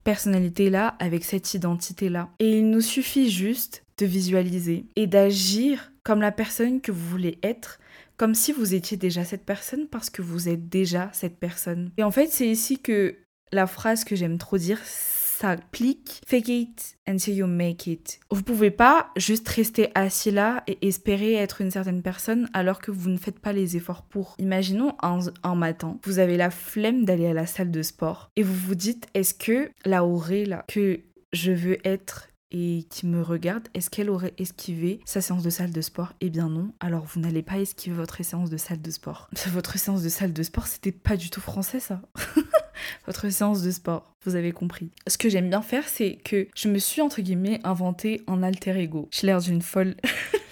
personnalité-là, 0.05 0.97
avec 0.99 1.25
cette 1.25 1.55
identité-là. 1.55 2.31
Et 2.39 2.59
il 2.59 2.71
nous 2.71 2.81
suffit 2.81 3.31
juste 3.31 3.85
de 3.99 4.07
visualiser 4.07 4.87
et 4.97 5.07
d'agir 5.07 5.93
comme 6.03 6.21
la 6.21 6.33
personne 6.33 6.81
que 6.81 6.93
vous 6.93 7.09
voulez 7.09 7.39
être, 7.43 7.79
comme 8.17 8.35
si 8.35 8.53
vous 8.53 8.75
étiez 8.75 8.97
déjà 8.97 9.25
cette 9.25 9.45
personne 9.45 9.87
parce 9.89 10.11
que 10.11 10.23
vous 10.23 10.49
êtes 10.49 10.69
déjà 10.69 11.11
cette 11.13 11.39
personne. 11.39 11.91
Et 11.97 12.03
en 12.03 12.11
fait, 12.11 12.29
c'est 12.29 12.49
ici 12.49 12.79
que 12.79 13.17
la 13.53 13.67
phrase 13.67 14.05
que 14.05 14.17
j'aime 14.17 14.39
trop 14.39 14.59
dire, 14.59 14.81
s'applique. 15.43 16.21
Fake 16.27 16.49
it 16.49 16.97
until 17.09 17.35
you 17.35 17.47
make 17.47 17.87
it. 17.87 18.21
Vous 18.31 18.43
pouvez 18.43 18.71
pas 18.71 19.11
juste 19.17 19.49
rester 19.49 19.91
assis 19.95 20.31
là 20.31 20.63
et 20.69 20.87
espérer 20.87 21.35
être 21.35 21.61
une 21.61 21.71
certaine 21.71 22.03
personne 22.03 22.49
alors 22.53 22.81
que 22.81 22.93
vous 22.93 23.11
ne 23.11 23.19
faites 23.19 23.41
pas 23.41 23.53
les 23.53 23.77
efforts 23.77 24.03
pour. 24.03 24.37
Imaginons 24.39 24.95
un, 25.03 25.55
matin, 25.55 25.99
vous 26.05 26.19
avez 26.21 26.37
la 26.37 26.51
flemme 26.51 27.05
d'aller 27.05 27.27
à 27.27 27.35
la 27.35 27.47
salle 27.47 27.71
de 27.71 27.83
sport 27.83 28.31
et 28.37 28.43
vous 28.43 28.55
vous 28.55 28.75
dites 28.75 29.09
est-ce 29.15 29.35
que 29.35 29.71
la 29.85 30.05
aurée 30.05 30.45
là 30.45 30.65
que 30.69 31.01
je 31.33 31.53
veux 31.53 31.79
être 31.87 32.29
et 32.55 32.87
qui 32.91 33.07
me 33.07 33.23
regarde, 33.23 33.67
est-ce 33.73 33.89
qu'elle 33.89 34.11
aurait 34.11 34.35
esquivé 34.37 35.01
sa 35.07 35.23
séance 35.23 35.43
de 35.43 35.51
salle 35.51 35.73
de 35.73 35.81
sport? 35.81 36.13
Eh 36.21 36.29
bien 36.29 36.51
non, 36.51 36.73
alors 36.81 37.05
vous 37.05 37.19
n'allez 37.19 37.43
pas 37.43 37.59
esquiver 37.59 37.97
votre 37.97 38.23
séance 38.23 38.51
de 38.51 38.59
salle 38.59 38.83
de 38.83 38.91
sport. 38.91 39.29
Votre 39.49 39.79
séance 39.79 40.03
de 40.03 40.09
salle 40.09 40.33
de 40.33 40.43
sport, 40.43 40.67
c'était 40.67 40.93
pas 40.93 41.17
du 41.17 41.31
tout 41.31 41.41
français 41.41 41.81
ça. 41.81 42.03
votre 43.07 43.29
séance 43.31 43.63
de 43.63 43.71
sport, 43.71 44.13
vous 44.25 44.37
avez 44.37 44.53
compris. 44.53 44.91
Ce 45.07 45.19
que 45.19 45.29
j'aime 45.29 45.49
bien 45.49 45.63
faire, 45.63 45.89
c'est 45.89 46.19
que 46.25 46.49
je 46.55 46.69
me 46.69 46.79
suis 46.79 47.03
entre 47.03 47.21
guillemets 47.21 47.61
inventé 47.65 48.23
un 48.27 48.43
alter 48.43 48.79
ego. 48.79 49.09
J'ai 49.11 49.27
l'air 49.27 49.41
d'une 49.41 49.63
folle. 49.63 49.97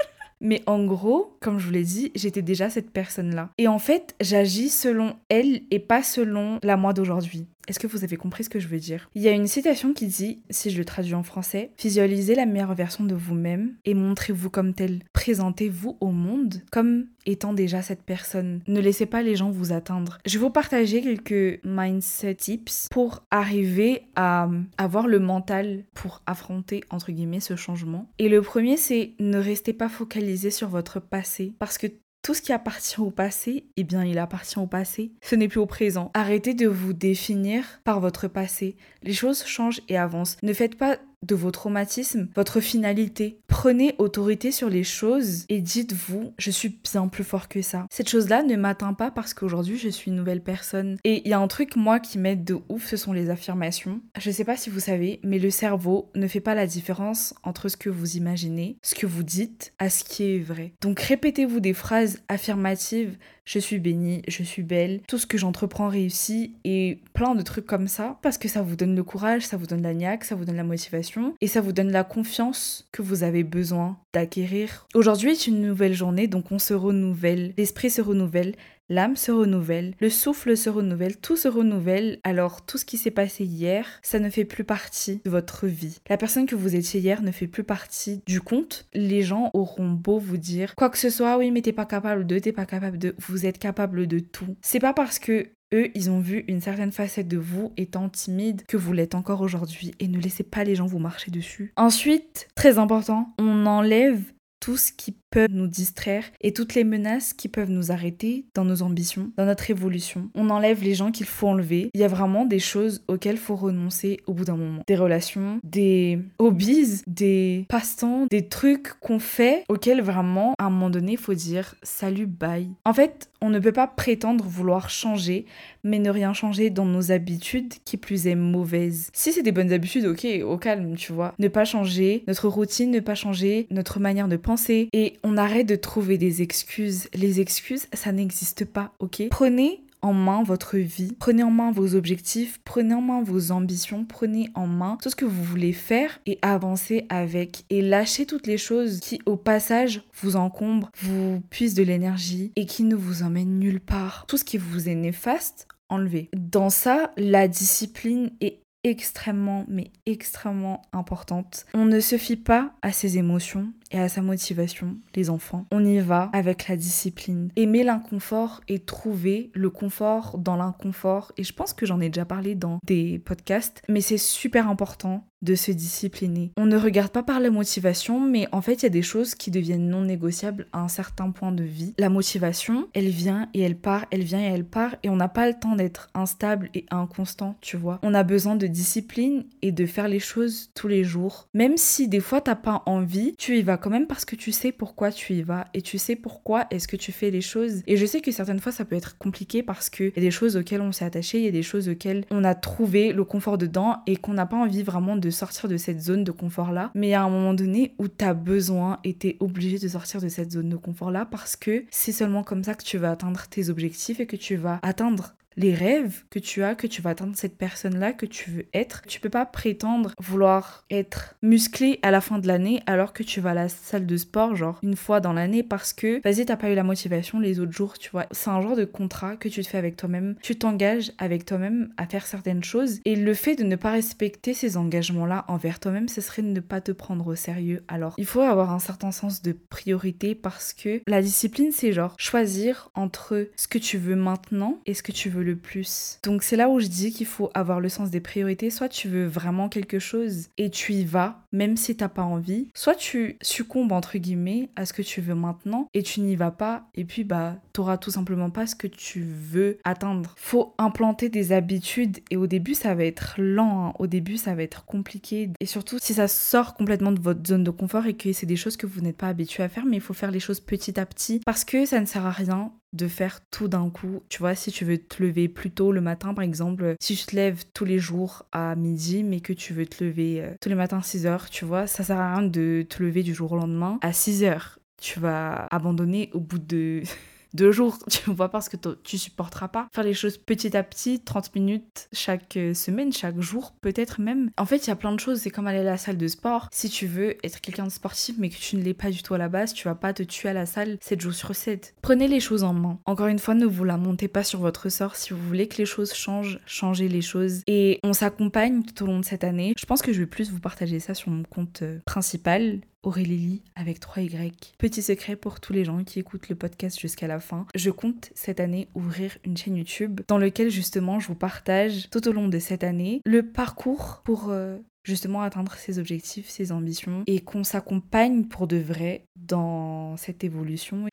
Mais 0.42 0.62
en 0.66 0.84
gros, 0.84 1.36
comme 1.40 1.58
je 1.58 1.66
vous 1.66 1.72
l'ai 1.72 1.84
dit, 1.84 2.12
j'étais 2.14 2.40
déjà 2.40 2.70
cette 2.70 2.90
personne-là. 2.90 3.50
Et 3.58 3.68
en 3.68 3.78
fait, 3.78 4.14
j'agis 4.20 4.70
selon 4.70 5.16
elle 5.28 5.62
et 5.70 5.78
pas 5.78 6.02
selon 6.02 6.58
la 6.62 6.78
moi 6.78 6.94
d'aujourd'hui. 6.94 7.46
Est-ce 7.70 7.78
que 7.78 7.86
vous 7.86 8.02
avez 8.02 8.16
compris 8.16 8.42
ce 8.42 8.50
que 8.50 8.58
je 8.58 8.66
veux 8.66 8.80
dire? 8.80 9.08
Il 9.14 9.22
y 9.22 9.28
a 9.28 9.30
une 9.30 9.46
citation 9.46 9.92
qui 9.92 10.08
dit, 10.08 10.42
si 10.50 10.70
je 10.70 10.78
le 10.78 10.84
traduis 10.84 11.14
en 11.14 11.22
français, 11.22 11.70
visualisez 11.80 12.34
la 12.34 12.44
meilleure 12.44 12.74
version 12.74 13.04
de 13.04 13.14
vous-même 13.14 13.76
et 13.84 13.94
montrez-vous 13.94 14.50
comme 14.50 14.74
tel. 14.74 15.04
Présentez-vous 15.12 15.96
au 16.00 16.10
monde 16.10 16.62
comme 16.72 17.06
étant 17.26 17.52
déjà 17.52 17.80
cette 17.80 18.02
personne. 18.02 18.60
Ne 18.66 18.80
laissez 18.80 19.06
pas 19.06 19.22
les 19.22 19.36
gens 19.36 19.52
vous 19.52 19.72
atteindre. 19.72 20.18
Je 20.26 20.36
vais 20.36 20.44
vous 20.44 20.50
partager 20.50 21.00
quelques 21.00 21.64
mindset 21.64 22.34
tips 22.34 22.88
pour 22.90 23.22
arriver 23.30 24.02
à 24.16 24.48
avoir 24.76 25.06
le 25.06 25.20
mental 25.20 25.84
pour 25.94 26.22
affronter 26.26 26.82
entre 26.90 27.12
guillemets 27.12 27.38
ce 27.38 27.54
changement. 27.54 28.10
Et 28.18 28.28
le 28.28 28.42
premier 28.42 28.78
c'est 28.78 29.12
ne 29.20 29.38
restez 29.38 29.74
pas 29.74 29.88
focalisé 29.88 30.50
sur 30.50 30.68
votre 30.68 30.98
passé 30.98 31.52
parce 31.60 31.78
que 31.78 31.86
tout 32.22 32.34
ce 32.34 32.42
qui 32.42 32.52
appartient 32.52 33.00
au 33.00 33.10
passé, 33.10 33.64
eh 33.76 33.84
bien, 33.84 34.04
il 34.04 34.18
appartient 34.18 34.58
au 34.58 34.66
passé. 34.66 35.12
Ce 35.22 35.34
n'est 35.34 35.48
plus 35.48 35.60
au 35.60 35.66
présent. 35.66 36.10
Arrêtez 36.14 36.54
de 36.54 36.66
vous 36.66 36.92
définir 36.92 37.64
par 37.84 38.00
votre 38.00 38.28
passé. 38.28 38.76
Les 39.02 39.12
choses 39.12 39.44
changent 39.44 39.80
et 39.88 39.96
avancent. 39.96 40.36
Ne 40.42 40.52
faites 40.52 40.76
pas 40.76 40.98
de 41.26 41.34
vos 41.34 41.50
traumatismes, 41.50 42.28
votre 42.34 42.60
finalité. 42.60 43.40
Prenez 43.46 43.94
autorité 43.98 44.52
sur 44.52 44.70
les 44.70 44.84
choses 44.84 45.44
et 45.48 45.60
dites-vous, 45.60 46.32
je 46.38 46.50
suis 46.50 46.80
bien 46.90 47.08
plus 47.08 47.24
fort 47.24 47.48
que 47.48 47.62
ça. 47.62 47.86
Cette 47.90 48.08
chose-là 48.08 48.42
ne 48.42 48.56
m'atteint 48.56 48.94
pas 48.94 49.10
parce 49.10 49.34
qu'aujourd'hui 49.34 49.78
je 49.78 49.88
suis 49.88 50.10
une 50.10 50.16
nouvelle 50.16 50.42
personne. 50.42 50.96
Et 51.04 51.22
il 51.24 51.30
y 51.30 51.34
a 51.34 51.38
un 51.38 51.48
truc, 51.48 51.76
moi, 51.76 52.00
qui 52.00 52.18
m'aide 52.18 52.44
de 52.44 52.58
ouf, 52.68 52.86
ce 52.86 52.96
sont 52.96 53.12
les 53.12 53.30
affirmations. 53.30 54.00
Je 54.18 54.30
sais 54.30 54.44
pas 54.44 54.56
si 54.56 54.70
vous 54.70 54.80
savez, 54.80 55.20
mais 55.22 55.38
le 55.38 55.50
cerveau 55.50 56.10
ne 56.14 56.26
fait 56.26 56.40
pas 56.40 56.54
la 56.54 56.66
différence 56.66 57.34
entre 57.42 57.68
ce 57.68 57.76
que 57.76 57.90
vous 57.90 58.16
imaginez, 58.16 58.78
ce 58.82 58.94
que 58.94 59.06
vous 59.06 59.22
dites, 59.22 59.72
à 59.78 59.90
ce 59.90 60.04
qui 60.04 60.24
est 60.24 60.38
vrai. 60.38 60.72
Donc 60.80 61.00
répétez-vous 61.00 61.60
des 61.60 61.74
phrases 61.74 62.22
affirmatives 62.28 63.16
je 63.44 63.58
suis 63.58 63.78
bénie, 63.78 64.22
je 64.28 64.42
suis 64.42 64.62
belle, 64.62 65.00
tout 65.08 65.18
ce 65.18 65.26
que 65.26 65.38
j'entreprends 65.38 65.88
réussit 65.88 66.54
et 66.64 67.00
plein 67.14 67.34
de 67.34 67.42
trucs 67.42 67.66
comme 67.66 67.88
ça 67.88 68.18
parce 68.22 68.38
que 68.38 68.48
ça 68.48 68.62
vous 68.62 68.76
donne 68.76 68.94
le 68.94 69.02
courage, 69.02 69.46
ça 69.46 69.56
vous 69.56 69.66
donne 69.66 69.82
la 69.82 69.90
ça 70.22 70.34
vous 70.34 70.44
donne 70.44 70.56
la 70.56 70.64
motivation 70.64 71.34
et 71.40 71.46
ça 71.46 71.60
vous 71.60 71.72
donne 71.72 71.90
la 71.90 72.04
confiance 72.04 72.88
que 72.92 73.02
vous 73.02 73.22
avez 73.22 73.44
besoin 73.44 73.98
d'acquérir. 74.12 74.86
Aujourd'hui 74.94 75.32
est 75.32 75.46
une 75.46 75.60
nouvelle 75.60 75.94
journée 75.94 76.26
donc 76.26 76.52
on 76.52 76.58
se 76.58 76.74
renouvelle, 76.74 77.52
l'esprit 77.58 77.90
se 77.90 78.00
renouvelle, 78.00 78.54
L'âme 78.90 79.14
se 79.14 79.30
renouvelle, 79.30 79.94
le 80.00 80.10
souffle 80.10 80.56
se 80.56 80.68
renouvelle, 80.68 81.16
tout 81.16 81.36
se 81.36 81.46
renouvelle. 81.46 82.18
Alors 82.24 82.66
tout 82.66 82.76
ce 82.76 82.84
qui 82.84 82.98
s'est 82.98 83.12
passé 83.12 83.44
hier, 83.44 83.86
ça 84.02 84.18
ne 84.18 84.28
fait 84.28 84.44
plus 84.44 84.64
partie 84.64 85.20
de 85.24 85.30
votre 85.30 85.68
vie. 85.68 86.00
La 86.08 86.16
personne 86.16 86.44
que 86.44 86.56
vous 86.56 86.74
étiez 86.74 86.98
hier 86.98 87.22
ne 87.22 87.30
fait 87.30 87.46
plus 87.46 87.62
partie 87.62 88.20
du 88.26 88.40
compte. 88.40 88.88
Les 88.92 89.22
gens 89.22 89.50
auront 89.54 89.90
beau 89.90 90.18
vous 90.18 90.38
dire 90.38 90.74
quoi 90.74 90.90
que 90.90 90.98
ce 90.98 91.08
soit, 91.08 91.38
oui 91.38 91.52
mais 91.52 91.62
t'es 91.62 91.72
pas 91.72 91.86
capable 91.86 92.26
de, 92.26 92.40
t'es 92.40 92.50
pas 92.50 92.66
capable 92.66 92.98
de, 92.98 93.14
vous 93.18 93.46
êtes 93.46 93.58
capable 93.58 94.08
de 94.08 94.18
tout. 94.18 94.56
C'est 94.60 94.80
pas 94.80 94.92
parce 94.92 95.20
que 95.20 95.46
eux, 95.72 95.88
ils 95.94 96.10
ont 96.10 96.18
vu 96.18 96.44
une 96.48 96.60
certaine 96.60 96.90
facette 96.90 97.28
de 97.28 97.38
vous 97.38 97.72
étant 97.76 98.08
timide 98.08 98.64
que 98.66 98.76
vous 98.76 98.92
l'êtes 98.92 99.14
encore 99.14 99.40
aujourd'hui 99.40 99.94
et 100.00 100.08
ne 100.08 100.18
laissez 100.18 100.42
pas 100.42 100.64
les 100.64 100.74
gens 100.74 100.86
vous 100.86 100.98
marcher 100.98 101.30
dessus. 101.30 101.72
Ensuite, 101.76 102.48
très 102.56 102.78
important, 102.78 103.34
on 103.38 103.66
enlève 103.66 104.20
tout 104.58 104.76
ce 104.76 104.92
qui 104.92 105.16
peut 105.30 105.46
nous 105.50 105.66
distraire 105.66 106.24
et 106.40 106.52
toutes 106.52 106.74
les 106.74 106.84
menaces 106.84 107.32
qui 107.32 107.48
peuvent 107.48 107.70
nous 107.70 107.92
arrêter 107.92 108.44
dans 108.54 108.64
nos 108.64 108.82
ambitions, 108.82 109.30
dans 109.36 109.46
notre 109.46 109.70
évolution. 109.70 110.30
On 110.34 110.50
enlève 110.50 110.82
les 110.82 110.94
gens 110.94 111.12
qu'il 111.12 111.26
faut 111.26 111.48
enlever. 111.48 111.90
Il 111.94 112.00
y 112.00 112.04
a 112.04 112.08
vraiment 112.08 112.44
des 112.44 112.58
choses 112.58 113.02
auxquelles 113.08 113.36
faut 113.36 113.56
renoncer 113.56 114.20
au 114.26 114.34
bout 114.34 114.44
d'un 114.44 114.56
moment. 114.56 114.82
Des 114.86 114.96
relations, 114.96 115.60
des 115.62 116.18
hobbies, 116.38 117.02
des 117.06 117.66
passe-temps, 117.68 118.26
des 118.30 118.48
trucs 118.48 118.94
qu'on 119.00 119.18
fait 119.18 119.64
auxquels 119.68 120.02
vraiment 120.02 120.54
à 120.58 120.64
un 120.64 120.70
moment 120.70 120.90
donné 120.90 121.16
faut 121.16 121.34
dire 121.34 121.74
salut 121.82 122.26
bye. 122.26 122.68
En 122.84 122.92
fait, 122.92 123.30
on 123.40 123.50
ne 123.50 123.58
peut 123.58 123.72
pas 123.72 123.86
prétendre 123.86 124.44
vouloir 124.44 124.90
changer, 124.90 125.46
mais 125.84 125.98
ne 125.98 126.10
rien 126.10 126.32
changer 126.32 126.70
dans 126.70 126.84
nos 126.84 127.10
habitudes 127.10 127.74
qui 127.84 127.96
plus 127.96 128.26
est 128.26 128.34
mauvaises. 128.34 129.10
Si 129.12 129.32
c'est 129.32 129.42
des 129.42 129.52
bonnes 129.52 129.72
habitudes, 129.72 130.06
ok, 130.06 130.26
au 130.44 130.58
calme, 130.58 130.94
tu 130.96 131.12
vois. 131.12 131.34
Ne 131.38 131.48
pas 131.48 131.64
changer 131.64 132.24
notre 132.26 132.48
routine, 132.48 132.90
ne 132.90 133.00
pas 133.00 133.14
changer 133.14 133.66
notre 133.70 134.00
manière 134.00 134.28
de 134.28 134.36
penser 134.36 134.88
et 134.92 135.14
on 135.22 135.36
arrête 135.36 135.66
de 135.66 135.76
trouver 135.76 136.18
des 136.18 136.42
excuses. 136.42 137.08
Les 137.14 137.40
excuses, 137.40 137.86
ça 137.92 138.12
n'existe 138.12 138.64
pas, 138.64 138.92
ok? 138.98 139.22
Prenez 139.30 139.82
en 140.02 140.12
main 140.12 140.42
votre 140.42 140.78
vie, 140.78 141.14
prenez 141.18 141.42
en 141.42 141.50
main 141.50 141.72
vos 141.72 141.94
objectifs, 141.94 142.58
prenez 142.64 142.94
en 142.94 143.02
main 143.02 143.22
vos 143.22 143.52
ambitions, 143.52 144.04
prenez 144.04 144.48
en 144.54 144.66
main 144.66 144.96
tout 145.02 145.10
ce 145.10 145.16
que 145.16 145.24
vous 145.24 145.44
voulez 145.44 145.72
faire 145.72 146.20
et 146.26 146.38
avancez 146.42 147.06
avec. 147.08 147.64
Et 147.70 147.82
lâchez 147.82 148.26
toutes 148.26 148.46
les 148.46 148.58
choses 148.58 149.00
qui, 149.00 149.20
au 149.26 149.36
passage, 149.36 150.02
vous 150.20 150.36
encombrent, 150.36 150.90
vous 151.02 151.42
puissent 151.50 151.74
de 151.74 151.82
l'énergie 151.82 152.52
et 152.56 152.66
qui 152.66 152.84
ne 152.84 152.96
vous 152.96 153.22
emmènent 153.22 153.58
nulle 153.58 153.80
part. 153.80 154.24
Tout 154.26 154.36
ce 154.36 154.44
qui 154.44 154.58
vous 154.58 154.88
est 154.88 154.94
néfaste, 154.94 155.68
enlevez. 155.88 156.30
Dans 156.34 156.70
ça, 156.70 157.12
la 157.16 157.48
discipline 157.48 158.30
est 158.40 158.60
extrêmement, 158.84 159.64
mais 159.68 159.90
extrêmement 160.06 160.82
importante. 160.92 161.66
On 161.74 161.84
ne 161.84 162.00
se 162.00 162.16
fie 162.16 162.36
pas 162.36 162.72
à 162.82 162.92
ses 162.92 163.18
émotions 163.18 163.72
et 163.90 163.98
à 163.98 164.08
sa 164.08 164.22
motivation, 164.22 164.96
les 165.14 165.30
enfants. 165.30 165.66
On 165.70 165.84
y 165.84 165.98
va 165.98 166.30
avec 166.32 166.68
la 166.68 166.76
discipline. 166.76 167.50
Aimer 167.56 167.84
l'inconfort 167.84 168.60
et 168.68 168.78
trouver 168.78 169.50
le 169.54 169.70
confort 169.70 170.38
dans 170.38 170.56
l'inconfort. 170.56 171.32
Et 171.36 171.44
je 171.44 171.52
pense 171.52 171.72
que 171.72 171.86
j'en 171.86 172.00
ai 172.00 172.08
déjà 172.08 172.24
parlé 172.24 172.54
dans 172.54 172.78
des 172.84 173.18
podcasts, 173.18 173.82
mais 173.88 174.00
c'est 174.00 174.18
super 174.18 174.68
important 174.68 175.26
de 175.42 175.54
se 175.54 175.70
discipliner. 175.70 176.52
On 176.56 176.66
ne 176.66 176.76
regarde 176.76 177.12
pas 177.12 177.22
par 177.22 177.40
la 177.40 177.50
motivation, 177.50 178.20
mais 178.20 178.46
en 178.52 178.60
fait, 178.60 178.74
il 178.74 178.82
y 178.82 178.86
a 178.86 178.90
des 178.90 179.02
choses 179.02 179.34
qui 179.34 179.50
deviennent 179.50 179.88
non 179.88 180.02
négociables 180.02 180.66
à 180.72 180.80
un 180.80 180.88
certain 180.88 181.30
point 181.30 181.52
de 181.52 181.64
vie. 181.64 181.94
La 181.98 182.10
motivation, 182.10 182.88
elle 182.94 183.08
vient 183.08 183.48
et 183.54 183.60
elle 183.60 183.76
part, 183.76 184.06
elle 184.10 184.22
vient 184.22 184.40
et 184.40 184.52
elle 184.52 184.64
part, 184.64 184.96
et 185.02 185.08
on 185.08 185.16
n'a 185.16 185.28
pas 185.28 185.48
le 185.48 185.54
temps 185.54 185.76
d'être 185.76 186.08
instable 186.14 186.70
et 186.74 186.84
inconstant, 186.90 187.56
tu 187.60 187.76
vois. 187.76 187.98
On 188.02 188.14
a 188.14 188.22
besoin 188.22 188.56
de 188.56 188.66
discipline 188.66 189.44
et 189.62 189.72
de 189.72 189.86
faire 189.86 190.08
les 190.08 190.18
choses 190.18 190.70
tous 190.74 190.88
les 190.88 191.04
jours. 191.04 191.48
Même 191.54 191.76
si 191.76 192.08
des 192.08 192.20
fois 192.20 192.40
t'as 192.40 192.54
pas 192.54 192.82
envie, 192.86 193.34
tu 193.38 193.58
y 193.58 193.62
vas 193.62 193.76
quand 193.76 193.90
même 193.90 194.06
parce 194.06 194.24
que 194.24 194.36
tu 194.36 194.52
sais 194.52 194.72
pourquoi 194.72 195.10
tu 195.10 195.34
y 195.34 195.42
vas 195.42 195.66
et 195.74 195.82
tu 195.82 195.98
sais 195.98 196.16
pourquoi 196.16 196.66
est-ce 196.70 196.88
que 196.88 196.96
tu 196.96 197.12
fais 197.12 197.30
les 197.30 197.40
choses. 197.40 197.82
Et 197.86 197.96
je 197.96 198.06
sais 198.06 198.20
que 198.20 198.32
certaines 198.32 198.60
fois 198.60 198.72
ça 198.72 198.84
peut 198.84 198.96
être 198.96 199.18
compliqué 199.18 199.62
parce 199.62 199.90
qu'il 199.90 200.12
y 200.14 200.18
a 200.18 200.22
des 200.22 200.30
choses 200.30 200.56
auxquelles 200.56 200.80
on 200.80 200.92
s'est 200.92 201.04
attaché, 201.04 201.38
il 201.38 201.44
y 201.44 201.48
a 201.48 201.52
des 201.52 201.62
choses 201.62 201.88
auxquelles 201.88 202.24
on 202.30 202.44
a 202.44 202.54
trouvé 202.54 203.12
le 203.12 203.24
confort 203.24 203.58
dedans 203.58 203.98
et 204.06 204.16
qu'on 204.16 204.34
n'a 204.34 204.46
pas 204.46 204.56
envie 204.56 204.82
vraiment 204.82 205.16
de 205.16 205.29
sortir 205.30 205.68
de 205.68 205.76
cette 205.76 206.00
zone 206.00 206.24
de 206.24 206.32
confort 206.32 206.72
là. 206.72 206.90
Mais 206.94 207.08
il 207.08 207.10
y 207.10 207.14
a 207.14 207.22
un 207.22 207.30
moment 207.30 207.54
donné 207.54 207.94
où 207.98 208.08
tu 208.08 208.24
as 208.24 208.34
besoin 208.34 208.98
et 209.04 209.14
tu 209.14 209.28
es 209.28 209.36
obligé 209.40 209.78
de 209.78 209.88
sortir 209.88 210.20
de 210.20 210.28
cette 210.28 210.52
zone 210.52 210.68
de 210.68 210.76
confort 210.76 211.10
là 211.10 211.24
parce 211.24 211.56
que 211.56 211.84
c'est 211.90 212.12
seulement 212.12 212.42
comme 212.42 212.64
ça 212.64 212.74
que 212.74 212.84
tu 212.84 212.98
vas 212.98 213.12
atteindre 213.12 213.46
tes 213.48 213.70
objectifs 213.70 214.20
et 214.20 214.26
que 214.26 214.36
tu 214.36 214.56
vas 214.56 214.78
atteindre 214.82 215.34
les 215.56 215.74
rêves 215.74 216.22
que 216.30 216.38
tu 216.38 216.62
as, 216.62 216.74
que 216.74 216.86
tu 216.86 217.02
vas 217.02 217.10
atteindre 217.10 217.36
cette 217.36 217.56
personne-là 217.56 218.12
que 218.12 218.26
tu 218.26 218.50
veux 218.50 218.66
être. 218.72 219.02
Tu 219.06 219.20
peux 219.20 219.30
pas 219.30 219.46
prétendre 219.46 220.14
vouloir 220.18 220.84
être 220.90 221.34
musclé 221.42 221.98
à 222.02 222.10
la 222.10 222.20
fin 222.20 222.38
de 222.38 222.46
l'année 222.46 222.82
alors 222.86 223.12
que 223.12 223.22
tu 223.22 223.40
vas 223.40 223.50
à 223.50 223.54
la 223.54 223.68
salle 223.68 224.06
de 224.06 224.16
sport 224.16 224.56
genre 224.56 224.78
une 224.82 224.96
fois 224.96 225.20
dans 225.20 225.32
l'année 225.32 225.62
parce 225.62 225.92
que 225.92 226.20
vas-y 226.22 226.46
t'as 226.46 226.56
pas 226.56 226.70
eu 226.70 226.74
la 226.74 226.82
motivation 226.82 227.40
les 227.40 227.60
autres 227.60 227.72
jours, 227.72 227.98
tu 227.98 228.10
vois. 228.10 228.26
C'est 228.30 228.50
un 228.50 228.60
genre 228.60 228.76
de 228.76 228.84
contrat 228.84 229.36
que 229.36 229.48
tu 229.48 229.62
te 229.62 229.68
fais 229.68 229.78
avec 229.78 229.96
toi-même. 229.96 230.36
Tu 230.42 230.56
t'engages 230.56 231.12
avec 231.18 231.44
toi-même 231.44 231.92
à 231.96 232.06
faire 232.06 232.26
certaines 232.26 232.64
choses 232.64 233.00
et 233.04 233.16
le 233.16 233.34
fait 233.34 233.56
de 233.56 233.64
ne 233.64 233.76
pas 233.76 233.92
respecter 233.92 234.54
ces 234.54 234.76
engagements-là 234.76 235.44
envers 235.48 235.80
toi-même, 235.80 236.08
ce 236.08 236.20
serait 236.20 236.42
de 236.42 236.48
ne 236.48 236.60
pas 236.60 236.80
te 236.80 236.92
prendre 236.92 237.26
au 237.26 237.34
sérieux. 237.34 237.82
Alors, 237.88 238.14
il 238.18 238.26
faut 238.26 238.40
avoir 238.40 238.72
un 238.72 238.78
certain 238.78 239.12
sens 239.12 239.42
de 239.42 239.52
priorité 239.52 240.34
parce 240.34 240.72
que 240.72 241.02
la 241.06 241.22
discipline, 241.22 241.72
c'est 241.72 241.92
genre 241.92 242.14
choisir 242.18 242.90
entre 242.94 243.48
ce 243.56 243.68
que 243.68 243.78
tu 243.78 243.98
veux 243.98 244.16
maintenant 244.16 244.80
et 244.86 244.94
ce 244.94 245.02
que 245.02 245.12
tu 245.12 245.28
veux 245.28 245.39
le 245.42 245.56
plus. 245.56 246.18
Donc, 246.22 246.42
c'est 246.42 246.56
là 246.56 246.68
où 246.68 246.80
je 246.80 246.86
dis 246.86 247.12
qu'il 247.12 247.26
faut 247.26 247.50
avoir 247.54 247.80
le 247.80 247.88
sens 247.88 248.10
des 248.10 248.20
priorités. 248.20 248.70
Soit 248.70 248.88
tu 248.88 249.08
veux 249.08 249.26
vraiment 249.26 249.68
quelque 249.68 249.98
chose 249.98 250.48
et 250.58 250.70
tu 250.70 250.92
y 250.92 251.04
vas, 251.04 251.44
même 251.52 251.76
si 251.76 251.96
t'as 251.96 252.08
pas 252.08 252.22
envie. 252.22 252.68
Soit 252.74 252.94
tu 252.94 253.36
succombes, 253.42 253.92
entre 253.92 254.18
guillemets, 254.18 254.70
à 254.76 254.86
ce 254.86 254.92
que 254.92 255.02
tu 255.02 255.20
veux 255.20 255.34
maintenant 255.34 255.88
et 255.94 256.02
tu 256.02 256.20
n'y 256.20 256.36
vas 256.36 256.50
pas. 256.50 256.84
Et 256.94 257.04
puis, 257.04 257.24
bah, 257.24 257.56
t'auras 257.72 257.98
tout 257.98 258.10
simplement 258.10 258.50
pas 258.50 258.66
ce 258.66 258.74
que 258.74 258.86
tu 258.86 259.22
veux 259.22 259.78
atteindre. 259.84 260.34
Faut 260.36 260.74
implanter 260.78 261.28
des 261.28 261.52
habitudes 261.52 262.18
et 262.30 262.36
au 262.36 262.46
début, 262.46 262.74
ça 262.74 262.94
va 262.94 263.04
être 263.04 263.34
lent. 263.38 263.86
Hein. 263.86 263.92
Au 263.98 264.06
début, 264.06 264.36
ça 264.36 264.54
va 264.54 264.62
être 264.62 264.84
compliqué. 264.84 265.50
Et 265.60 265.66
surtout, 265.66 265.98
si 266.00 266.14
ça 266.14 266.28
sort 266.28 266.74
complètement 266.74 267.12
de 267.12 267.20
votre 267.20 267.46
zone 267.46 267.64
de 267.64 267.70
confort 267.70 268.06
et 268.06 268.14
que 268.14 268.32
c'est 268.32 268.46
des 268.46 268.56
choses 268.56 268.76
que 268.76 268.86
vous 268.86 269.00
n'êtes 269.00 269.16
pas 269.16 269.28
habitué 269.28 269.62
à 269.62 269.68
faire, 269.68 269.84
mais 269.84 269.96
il 269.96 270.02
faut 270.02 270.14
faire 270.14 270.30
les 270.30 270.40
choses 270.40 270.60
petit 270.60 270.98
à 270.98 271.06
petit 271.06 271.40
parce 271.44 271.64
que 271.64 271.84
ça 271.84 272.00
ne 272.00 272.06
sert 272.06 272.26
à 272.26 272.30
rien 272.30 272.72
de 272.92 273.08
faire 273.08 273.40
tout 273.50 273.68
d'un 273.68 273.90
coup. 273.90 274.22
Tu 274.28 274.38
vois, 274.38 274.54
si 274.54 274.72
tu 274.72 274.84
veux 274.84 274.98
te 274.98 275.22
lever 275.22 275.48
plus 275.48 275.70
tôt 275.70 275.92
le 275.92 276.00
matin, 276.00 276.34
par 276.34 276.44
exemple, 276.44 276.96
si 277.00 277.16
tu 277.16 277.26
te 277.26 277.36
lèves 277.36 277.64
tous 277.72 277.84
les 277.84 277.98
jours 277.98 278.44
à 278.52 278.74
midi, 278.74 279.22
mais 279.22 279.40
que 279.40 279.52
tu 279.52 279.72
veux 279.72 279.86
te 279.86 280.02
lever 280.02 280.42
euh, 280.42 280.54
tous 280.60 280.68
les 280.68 280.74
matins 280.74 280.98
à 280.98 281.02
6 281.02 281.26
heures, 281.26 281.50
tu 281.50 281.64
vois, 281.64 281.86
ça 281.86 282.04
sert 282.04 282.18
à 282.18 282.34
rien 282.36 282.46
de 282.46 282.84
te 282.88 283.02
lever 283.02 283.22
du 283.22 283.34
jour 283.34 283.52
au 283.52 283.56
lendemain 283.56 283.98
à 284.02 284.12
6 284.12 284.44
heures. 284.44 284.78
Tu 285.00 285.18
vas 285.18 285.66
abandonner 285.70 286.30
au 286.34 286.40
bout 286.40 286.58
de 286.58 287.02
deux 287.54 287.72
jours, 287.72 287.98
tu 288.10 288.30
vois, 288.30 288.48
parce 288.48 288.68
que 288.68 288.76
tu 289.02 289.18
supporteras 289.18 289.68
pas. 289.68 289.88
Faire 289.92 290.04
les 290.04 290.14
choses 290.14 290.38
petit 290.38 290.76
à 290.76 290.82
petit, 290.82 291.20
30 291.20 291.54
minutes 291.54 292.08
chaque 292.12 292.56
euh, 292.56 292.74
semaine, 292.74 293.12
chaque 293.12 293.40
jour, 293.40 293.74
peut-être 293.80 294.20
même. 294.20 294.50
En 294.58 294.66
fait, 294.66 294.86
il 294.86 294.88
y 294.88 294.92
a 294.92 294.96
plein 294.96 295.12
de 295.12 295.20
choses. 295.20 295.40
C'est 295.40 295.50
comme 295.50 295.66
aller 295.66 295.78
à 295.78 295.84
la 295.84 295.96
salle 295.96 296.16
de 296.16 296.28
sport. 296.28 296.68
Si 296.72 296.88
tu 296.88 297.06
veux 297.06 297.36
être 297.44 297.60
quelqu'un 297.60 297.84
de 297.84 297.90
sportif, 297.90 298.36
mais 298.38 298.48
que 298.48 298.56
tu 298.56 298.76
ne 298.76 298.82
l'es 298.82 298.94
pas 298.94 299.10
du 299.10 299.22
tout 299.22 299.34
à 299.34 299.38
la 299.38 299.48
base, 299.48 299.72
tu 299.72 299.88
vas 299.88 299.94
pas 299.94 300.12
te 300.12 300.22
tuer 300.22 300.50
à 300.50 300.52
la 300.52 300.66
salle 300.66 300.98
7 301.00 301.20
jours 301.20 301.34
sur 301.34 301.54
7. 301.54 301.94
Prenez 302.02 302.28
les 302.28 302.40
choses 302.40 302.64
en 302.64 302.72
main. 302.72 302.98
Encore 303.04 303.26
une 303.26 303.38
fois, 303.38 303.54
ne 303.54 303.66
vous 303.66 303.84
la 303.84 303.96
montez 303.96 304.28
pas 304.28 304.44
sur 304.44 304.60
votre 304.60 304.88
sort. 304.88 305.16
Si 305.16 305.32
vous 305.32 305.42
voulez 305.46 305.68
que 305.68 305.78
les 305.78 305.86
choses 305.86 306.12
changent, 306.12 306.60
changez 306.66 307.08
les 307.08 307.22
choses. 307.22 307.62
Et 307.66 308.00
on 308.02 308.12
s'accompagne 308.12 308.82
tout 308.82 309.04
au 309.04 309.06
long 309.06 309.20
de 309.20 309.24
cette 309.24 309.44
année. 309.44 309.74
Je 309.78 309.86
pense 309.86 310.02
que 310.02 310.12
je 310.12 310.20
vais 310.20 310.26
plus 310.26 310.50
vous 310.50 310.60
partager 310.60 311.00
ça 311.00 311.14
sur 311.14 311.30
mon 311.30 311.42
compte 311.44 311.82
euh, 311.82 311.98
principal, 312.04 312.80
Aurélie 313.02 313.62
avec 313.74 314.00
3Y. 314.00 314.74
Petit 314.78 315.02
secret 315.02 315.36
pour 315.36 315.60
tous 315.60 315.72
les 315.72 315.84
gens 315.84 316.04
qui 316.04 316.18
écoutent 316.18 316.48
le 316.48 316.54
podcast 316.54 317.00
jusqu'à 317.00 317.26
la 317.26 317.40
fin. 317.40 317.66
Je 317.74 317.90
compte 317.90 318.30
cette 318.34 318.60
année 318.60 318.88
ouvrir 318.94 319.38
une 319.44 319.56
chaîne 319.56 319.76
YouTube 319.76 320.20
dans 320.28 320.38
laquelle 320.38 320.70
justement 320.70 321.18
je 321.18 321.28
vous 321.28 321.34
partage 321.34 322.10
tout 322.10 322.28
au 322.28 322.32
long 322.32 322.48
de 322.48 322.58
cette 322.58 322.84
année 322.84 323.22
le 323.24 323.42
parcours 323.42 324.20
pour 324.24 324.50
euh, 324.50 324.76
justement 325.02 325.42
atteindre 325.42 325.74
ses 325.74 325.98
objectifs, 325.98 326.48
ses 326.48 326.72
ambitions 326.72 327.24
et 327.26 327.40
qu'on 327.40 327.64
s'accompagne 327.64 328.44
pour 328.44 328.66
de 328.66 328.76
vrai 328.76 329.24
dans 329.36 330.16
cette 330.16 330.44
évolution. 330.44 331.06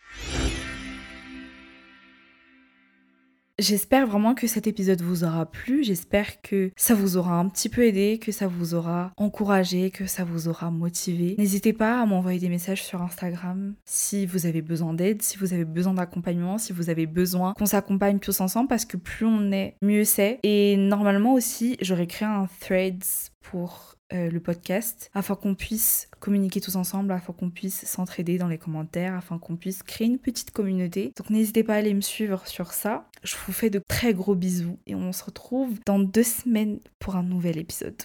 J'espère 3.60 4.06
vraiment 4.06 4.36
que 4.36 4.46
cet 4.46 4.68
épisode 4.68 5.02
vous 5.02 5.24
aura 5.24 5.48
plu, 5.48 5.84
j'espère 5.84 6.44
que 6.44 6.72
ça 6.76 6.94
vous 6.94 7.18
aura 7.18 7.40
un 7.40 7.50
petit 7.50 7.70
peu 7.70 7.88
aidé, 7.88 8.20
que 8.20 8.32
ça 8.32 8.48
vous 8.48 8.76
aura 8.76 9.12
encouragé, 9.18 9.90
que 9.90 10.06
ça 10.06 10.24
vous 10.24 10.48
aura 10.48 10.70
motivé. 10.70 11.34
N'hésitez 11.40 11.74
pas 11.74 12.00
à 12.00 12.06
m'envoyer 12.06 12.40
des 12.40 12.50
messages 12.50 12.84
sur 12.84 13.02
Instagram 13.02 13.74
si 13.84 14.28
vous 14.28 14.46
avez 14.46 14.62
besoin 14.62 14.94
d'aide, 14.94 15.24
si 15.24 15.40
vous 15.40 15.54
avez 15.54 15.66
besoin 15.66 15.96
d'accompagnement, 15.96 16.60
si 16.60 16.72
vous 16.72 16.92
avez 16.92 17.08
besoin 17.08 17.54
qu'on 17.54 17.66
s'accompagne 17.66 18.20
tous 18.20 18.42
ensemble 18.42 18.68
parce 18.68 18.86
que 18.86 18.96
plus 18.96 19.26
on 19.26 19.52
est, 19.52 19.76
mieux 19.82 20.04
c'est. 20.04 20.40
Et 20.44 20.78
normalement 20.78 21.34
aussi, 21.34 21.78
j'aurais 21.82 22.06
créé 22.08 22.28
un 22.28 22.48
threads 22.60 23.32
pour 23.42 23.97
euh, 24.14 24.30
le 24.30 24.40
podcast 24.40 25.12
afin 25.14 25.36
qu'on 25.36 25.54
puisse 25.54 26.10
communiquer 26.20 26.62
tous 26.62 26.78
ensemble, 26.78 27.12
afin 27.12 27.34
qu'on 27.34 27.50
puisse 27.50 27.86
s'entraider 27.86 28.38
dans 28.38 28.48
les 28.48 28.58
commentaires, 28.58 29.16
afin 29.16 29.38
qu'on 29.38 29.58
puisse 29.58 29.84
créer 29.84 30.08
une 30.08 30.18
petite 30.18 30.52
communauté. 30.52 31.12
Donc 31.18 31.30
n'hésitez 31.30 31.64
pas 31.64 31.74
à 31.74 31.78
aller 31.78 31.94
me 31.94 32.02
suivre 32.02 32.48
sur 32.48 32.72
ça. 32.72 33.10
Je 33.24 33.36
vous 33.46 33.52
fais 33.52 33.70
de 33.70 33.82
très 33.88 34.14
gros 34.14 34.36
bisous 34.36 34.80
et 34.88 34.96
on 34.96 35.12
se 35.12 35.24
retrouve 35.24 35.78
dans 35.86 36.00
deux 36.00 36.24
semaines 36.24 36.80
pour 37.00 37.18
un 37.18 37.24
nouvel 37.24 37.58
épisode. 37.58 38.02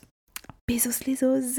Bisous 0.67 1.05
les 1.07 1.23
os 1.23 1.59